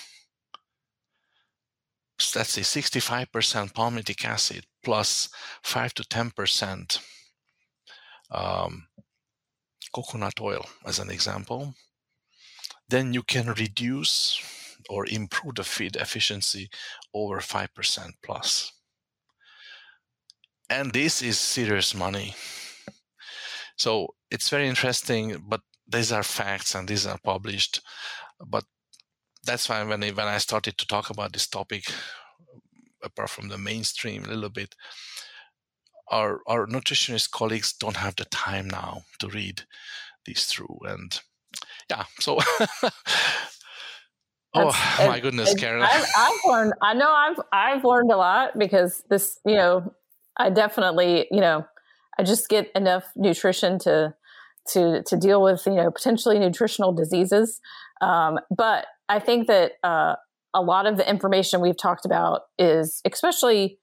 let's 2.34 2.50
say, 2.50 2.62
65% 2.62 3.72
palmitic 3.72 4.24
acid 4.24 4.64
plus 4.82 5.28
5 5.62 5.94
to 5.94 6.02
10% 6.04 6.98
um, 8.30 8.86
coconut 9.94 10.40
oil, 10.40 10.64
as 10.86 10.98
an 10.98 11.10
example, 11.10 11.74
then 12.88 13.12
you 13.12 13.22
can 13.22 13.52
reduce 13.52 14.40
or 14.88 15.06
improve 15.06 15.56
the 15.56 15.64
feed 15.64 15.96
efficiency 15.96 16.68
over 17.12 17.38
5% 17.38 18.10
plus. 18.22 18.72
And 20.68 20.92
this 20.92 21.22
is 21.22 21.38
serious 21.38 21.94
money. 21.94 22.34
So 23.76 24.14
it's 24.30 24.48
very 24.48 24.68
interesting, 24.68 25.42
but 25.48 25.60
these 25.86 26.12
are 26.12 26.22
facts 26.22 26.74
and 26.74 26.88
these 26.88 27.06
are 27.06 27.18
published. 27.22 27.80
But 28.44 28.64
that's 29.46 29.68
why 29.68 29.82
when 29.84 30.02
I, 30.02 30.10
when 30.10 30.26
I 30.26 30.38
started 30.38 30.76
to 30.78 30.86
talk 30.86 31.10
about 31.10 31.32
this 31.32 31.46
topic, 31.46 31.84
apart 33.02 33.30
from 33.30 33.48
the 33.48 33.58
mainstream 33.58 34.24
a 34.24 34.28
little 34.28 34.50
bit, 34.50 34.74
our 36.08 36.40
our 36.46 36.66
nutritionist 36.66 37.30
colleagues 37.30 37.72
don't 37.72 37.96
have 37.96 38.16
the 38.16 38.24
time 38.26 38.68
now 38.68 39.02
to 39.20 39.28
read 39.28 39.62
these 40.24 40.46
through, 40.46 40.78
and 40.84 41.20
yeah, 41.90 42.04
so 42.20 42.38
oh 44.54 45.06
my 45.06 45.20
goodness, 45.20 45.54
Karen. 45.54 45.82
I've, 45.82 46.06
I've, 46.16 46.40
learned. 46.44 46.72
I 46.82 46.94
know 46.94 47.10
I've 47.10 47.40
I've 47.52 47.84
learned 47.84 48.12
a 48.12 48.16
lot 48.16 48.58
because 48.58 49.02
this, 49.08 49.38
you 49.44 49.54
know, 49.54 49.94
I 50.36 50.50
definitely, 50.50 51.26
you 51.30 51.40
know, 51.40 51.66
I 52.18 52.22
just 52.22 52.48
get 52.48 52.70
enough 52.74 53.04
nutrition 53.16 53.78
to 53.80 54.14
to 54.72 55.02
to 55.02 55.16
deal 55.16 55.42
with, 55.42 55.66
you 55.66 55.74
know, 55.74 55.90
potentially 55.90 56.38
nutritional 56.38 56.92
diseases. 56.92 57.60
Um, 58.00 58.38
but 58.54 58.86
I 59.08 59.18
think 59.18 59.46
that 59.46 59.72
uh, 59.82 60.16
a 60.54 60.60
lot 60.60 60.86
of 60.86 60.96
the 60.96 61.08
information 61.08 61.60
we've 61.60 61.76
talked 61.76 62.04
about 62.04 62.42
is 62.58 63.00
especially 63.04 63.78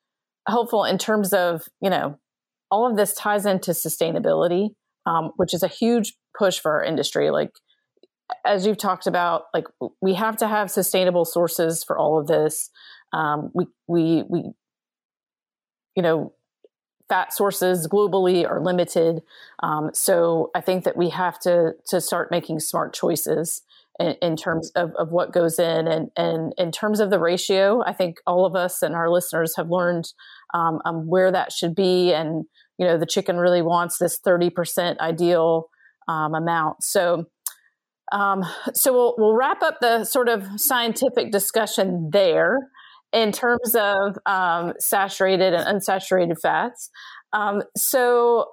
helpful 0.48 0.84
in 0.84 0.98
terms 0.98 1.34
of, 1.34 1.64
you 1.82 1.90
know, 1.90 2.18
all 2.70 2.90
of 2.90 2.98
this 2.98 3.14
ties 3.14 3.46
into 3.46 3.72
sustainability, 3.72 4.70
um, 5.06 5.32
which 5.38 5.54
is 5.54 5.64
a 5.64 5.68
huge 5.68 6.14
push 6.38 6.60
for 6.60 6.72
our 6.72 6.84
industry. 6.84 7.30
Like 7.30 7.52
as 8.46 8.66
you've 8.66 8.78
talked 8.78 9.08
about, 9.08 9.44
like 9.54 9.68
we 10.02 10.16
have 10.16 10.38
to 10.38 10.48
have 10.48 10.72
sustainable 10.72 11.26
sources 11.26 11.84
for 11.84 11.98
all 11.98 12.20
of 12.20 12.28
this. 12.28 12.70
Um, 13.14 13.52
we 13.54 13.66
we 13.88 14.24
we 14.28 14.44
you 15.96 16.02
know 16.02 16.34
fat 17.10 17.32
sources 17.34 17.88
globally 17.88 18.50
are 18.50 18.60
limited. 18.60 19.22
Um, 19.62 19.92
so 19.94 20.50
I 20.56 20.62
think 20.62 20.84
that 20.86 20.98
we 20.98 21.10
have 21.10 21.40
to 21.42 21.74
to 21.90 22.02
start 22.02 22.32
making 22.32 22.60
smart 22.60 22.94
choices 22.94 23.62
in, 24.00 24.16
in, 24.22 24.36
terms 24.36 24.72
of, 24.76 24.92
of 24.96 25.12
what 25.12 25.34
goes 25.34 25.60
in 25.60 25.88
and 25.88 26.10
and 26.16 26.54
in 26.58 26.72
terms 26.72 27.00
of 27.00 27.10
the 27.10 27.20
ratio. 27.20 27.84
I 27.86 27.94
think 27.94 28.18
all 28.26 28.46
of 28.46 28.56
us 28.56 28.82
and 28.82 28.96
our 28.96 29.10
listeners 29.10 29.56
have 29.56 29.70
learned 29.70 30.12
um, 30.54 30.82
um, 30.86 31.08
where 31.08 31.32
that 31.32 31.52
should 31.52 31.76
be, 31.76 32.14
and 32.14 32.46
you 32.78 32.86
know 32.86 32.98
the 32.98 33.06
chicken 33.06 33.38
really 33.38 33.62
wants 33.62 33.98
this 33.98 34.18
thirty 34.18 34.50
percent 34.50 35.00
ideal 35.00 35.70
um, 36.08 36.34
amount. 36.34 36.84
So 36.84 37.26
um, 38.12 38.44
so 38.74 38.94
we'll, 38.94 39.16
we'll 39.18 39.36
wrap 39.36 39.62
up 39.64 39.80
the 39.82 40.06
sort 40.06 40.30
of 40.30 40.46
scientific 40.58 41.32
discussion 41.32 42.10
there 42.12 42.70
in 43.12 43.32
terms 43.32 43.76
of 43.76 44.18
um, 44.26 44.74
saturated 44.80 45.54
and 45.54 45.80
unsaturated 45.80 46.40
fats. 46.42 46.90
Um, 47.32 47.64
so 47.76 48.48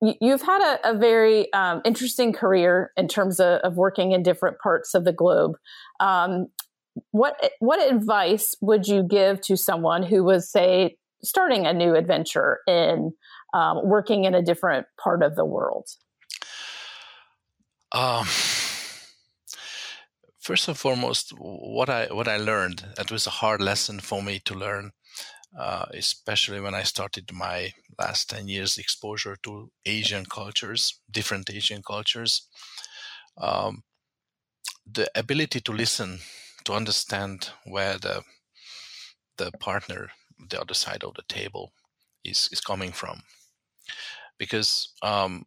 you've 0.00 0.42
had 0.42 0.62
a, 0.62 0.90
a 0.90 0.98
very 0.98 1.52
um, 1.52 1.80
interesting 1.84 2.32
career 2.32 2.92
in 2.96 3.08
terms 3.08 3.40
of, 3.40 3.60
of, 3.60 3.76
working 3.76 4.12
in 4.12 4.22
different 4.22 4.58
parts 4.58 4.94
of 4.94 5.04
the 5.04 5.12
globe. 5.12 5.56
Um, 6.00 6.48
what 7.10 7.52
what 7.60 7.80
advice 7.92 8.54
would 8.60 8.86
you 8.86 9.02
give 9.02 9.40
to 9.42 9.56
someone 9.56 10.02
who 10.02 10.24
was, 10.24 10.50
say, 10.50 10.96
starting 11.22 11.66
a 11.66 11.72
new 11.72 11.94
adventure 11.94 12.60
in 12.66 13.12
um, 13.54 13.80
working 13.84 14.24
in 14.24 14.34
a 14.34 14.42
different 14.42 14.86
part 15.02 15.22
of 15.22 15.36
the 15.36 15.44
world? 15.44 15.88
Um, 17.92 18.26
first 20.38 20.68
and 20.68 20.76
foremost, 20.76 21.30
what 21.38 21.88
I 21.90 22.06
what 22.06 22.28
I 22.28 22.36
learned 22.36 22.84
it 22.98 23.10
was 23.10 23.26
a 23.26 23.30
hard 23.30 23.60
lesson 23.60 24.00
for 24.00 24.22
me 24.22 24.40
to 24.44 24.54
learn, 24.54 24.92
uh, 25.58 25.86
especially 25.94 26.60
when 26.60 26.74
I 26.74 26.82
started 26.82 27.32
my 27.32 27.72
last 27.98 28.30
ten 28.30 28.48
years 28.48 28.78
exposure 28.78 29.36
to 29.42 29.70
Asian 29.84 30.26
cultures, 30.26 31.00
different 31.10 31.50
Asian 31.50 31.82
cultures. 31.82 32.48
Um, 33.38 33.82
the 34.90 35.10
ability 35.14 35.60
to 35.60 35.72
listen, 35.72 36.20
to 36.64 36.72
understand 36.74 37.50
where 37.64 37.98
the 37.98 38.22
the 39.38 39.50
partner, 39.60 40.10
the 40.50 40.60
other 40.60 40.74
side 40.74 41.04
of 41.04 41.14
the 41.14 41.22
table, 41.28 41.72
is 42.24 42.48
is 42.52 42.60
coming 42.60 42.92
from, 42.92 43.22
because 44.38 44.92
um, 45.02 45.44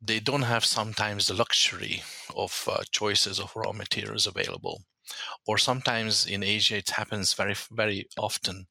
they 0.00 0.20
don't 0.20 0.42
have 0.42 0.64
sometimes 0.64 1.26
the 1.26 1.34
luxury 1.34 2.02
of 2.36 2.68
uh, 2.70 2.82
choices 2.90 3.40
of 3.40 3.56
raw 3.56 3.72
materials 3.72 4.26
available 4.26 4.82
or 5.46 5.58
sometimes 5.58 6.26
in 6.26 6.42
asia 6.42 6.76
it 6.76 6.90
happens 6.90 7.34
very 7.34 7.54
very 7.70 8.06
often. 8.18 8.66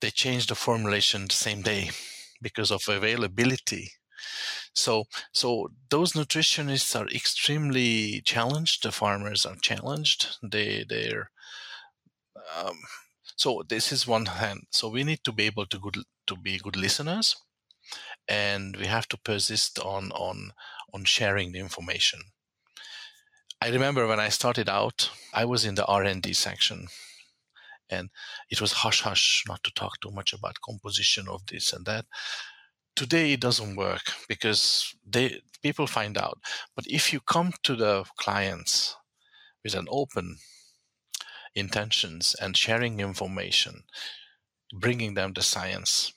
They 0.00 0.10
change 0.10 0.46
the 0.46 0.54
formulation 0.54 1.26
the 1.26 1.34
same 1.34 1.62
day 1.62 1.90
because 2.42 2.70
of 2.70 2.82
availability. 2.88 3.92
So 4.74 5.04
so 5.32 5.70
those 5.90 6.12
nutritionists 6.12 6.98
are 6.98 7.08
extremely 7.08 8.20
challenged. 8.22 8.82
The 8.82 8.92
farmers 8.92 9.46
are 9.46 9.56
challenged. 9.56 10.36
They 10.42 10.84
they're 10.88 11.30
um, 12.56 12.78
so 13.36 13.62
this 13.68 13.92
is 13.92 14.06
one 14.06 14.26
hand. 14.26 14.66
So 14.70 14.88
we 14.88 15.04
need 15.04 15.24
to 15.24 15.32
be 15.32 15.44
able 15.44 15.66
to 15.66 15.78
good 15.78 15.98
to 16.26 16.36
be 16.36 16.58
good 16.58 16.76
listeners 16.76 17.36
and 18.28 18.76
we 18.76 18.86
have 18.86 19.08
to 19.08 19.18
persist 19.18 19.78
on 19.78 20.10
on 20.12 20.52
on 20.92 21.04
sharing 21.04 21.52
the 21.52 21.58
information. 21.58 22.20
I 23.60 23.70
remember 23.70 24.06
when 24.06 24.20
I 24.20 24.28
started 24.28 24.68
out, 24.68 25.10
I 25.32 25.44
was 25.44 25.64
in 25.64 25.74
the 25.74 25.86
R&D 25.86 26.32
section 26.34 26.88
and 27.88 28.10
it 28.50 28.60
was 28.60 28.72
hush 28.72 29.02
hush 29.02 29.44
not 29.48 29.62
to 29.64 29.70
talk 29.72 30.00
too 30.00 30.10
much 30.10 30.32
about 30.32 30.60
composition 30.60 31.26
of 31.28 31.46
this 31.46 31.72
and 31.72 31.86
that. 31.86 32.04
Today 32.94 33.32
it 33.32 33.40
doesn't 33.40 33.76
work 33.76 34.02
because 34.28 34.94
they 35.06 35.40
people 35.62 35.86
find 35.86 36.18
out. 36.18 36.38
But 36.74 36.86
if 36.86 37.12
you 37.12 37.20
come 37.20 37.52
to 37.62 37.76
the 37.76 38.04
clients 38.16 38.96
with 39.64 39.74
an 39.74 39.86
open 39.90 40.38
intentions 41.54 42.36
and 42.40 42.56
sharing 42.56 43.00
information, 43.00 43.84
bringing 44.72 45.14
them 45.14 45.32
the 45.32 45.42
science, 45.42 46.12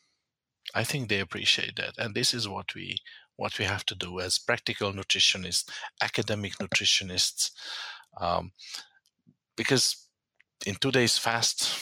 I 0.75 0.83
think 0.83 1.09
they 1.09 1.19
appreciate 1.19 1.77
that, 1.77 1.93
and 1.97 2.13
this 2.13 2.33
is 2.33 2.47
what 2.47 2.75
we 2.75 2.97
what 3.39 3.57
we 3.57 3.63
have 3.63 3.85
to 3.85 3.95
do 3.95 4.19
as 4.19 4.37
practical 4.37 4.91
nutritionists, 4.91 5.69
academic 6.01 6.57
nutritionists, 6.57 7.51
um, 8.19 8.51
because 9.55 10.07
in 10.65 10.75
today's 10.75 11.17
fast 11.17 11.73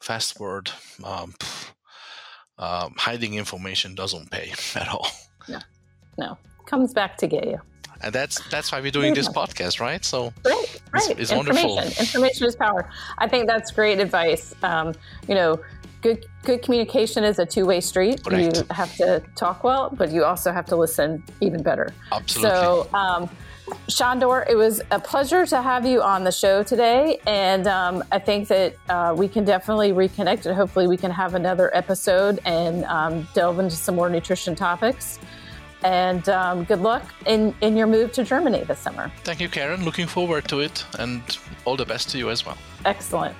fast 0.00 0.40
world, 0.40 0.72
um, 1.04 1.34
um, 2.58 2.94
hiding 2.96 3.34
information 3.34 3.94
doesn't 3.94 4.30
pay 4.30 4.52
at 4.74 4.88
all. 4.88 5.08
No, 5.48 5.58
no, 6.16 6.38
comes 6.64 6.94
back 6.94 7.18
to 7.18 7.26
get 7.26 7.46
you. 7.46 7.60
And 8.00 8.14
that's 8.14 8.40
that's 8.48 8.72
why 8.72 8.80
we're 8.80 8.90
doing 8.90 9.12
this 9.12 9.28
podcast, 9.40 9.80
right? 9.80 10.02
So 10.02 10.32
right, 10.46 10.80
right. 10.92 11.10
It's, 11.10 11.20
it's 11.20 11.32
information. 11.32 11.68
wonderful. 11.68 12.02
Information 12.04 12.46
is 12.46 12.56
power. 12.56 12.88
I 13.18 13.28
think 13.28 13.48
that's 13.48 13.70
great 13.70 13.98
advice. 13.98 14.54
Um, 14.62 14.94
you 15.28 15.34
know 15.34 15.60
good 16.02 16.26
good 16.44 16.62
communication 16.62 17.24
is 17.24 17.38
a 17.38 17.46
two-way 17.46 17.80
street 17.80 18.20
you 18.30 18.50
have 18.70 18.94
to 18.96 19.22
talk 19.34 19.64
well 19.64 19.90
but 19.96 20.10
you 20.10 20.24
also 20.24 20.52
have 20.52 20.64
to 20.66 20.76
listen 20.76 21.22
even 21.40 21.62
better 21.62 21.92
Absolutely. 22.12 22.50
so 22.50 22.88
um, 22.94 23.28
Sandor, 23.88 24.44
it 24.48 24.56
was 24.56 24.80
a 24.90 25.00
pleasure 25.00 25.46
to 25.46 25.62
have 25.62 25.86
you 25.86 26.02
on 26.02 26.24
the 26.24 26.32
show 26.32 26.62
today. 26.62 27.20
And 27.26 27.66
um, 27.66 28.04
I 28.12 28.18
think 28.18 28.48
that 28.48 28.76
uh, 28.88 29.14
we 29.16 29.28
can 29.28 29.44
definitely 29.44 29.92
reconnect 29.92 30.46
and 30.46 30.54
hopefully 30.54 30.86
we 30.86 30.96
can 30.96 31.10
have 31.10 31.34
another 31.34 31.74
episode 31.76 32.40
and 32.44 32.84
um, 32.84 33.26
delve 33.34 33.58
into 33.58 33.76
some 33.76 33.94
more 33.94 34.08
nutrition 34.08 34.54
topics. 34.54 35.18
And 35.84 36.28
um, 36.28 36.64
good 36.64 36.80
luck 36.80 37.14
in, 37.26 37.54
in 37.60 37.76
your 37.76 37.86
move 37.86 38.12
to 38.12 38.24
Germany 38.24 38.64
this 38.64 38.80
summer. 38.80 39.12
Thank 39.22 39.40
you, 39.40 39.48
Karen. 39.48 39.84
Looking 39.84 40.06
forward 40.06 40.48
to 40.48 40.60
it. 40.60 40.84
And 40.98 41.22
all 41.64 41.76
the 41.76 41.86
best 41.86 42.10
to 42.10 42.18
you 42.18 42.30
as 42.30 42.44
well. 42.44 42.58
Excellent. 42.84 43.36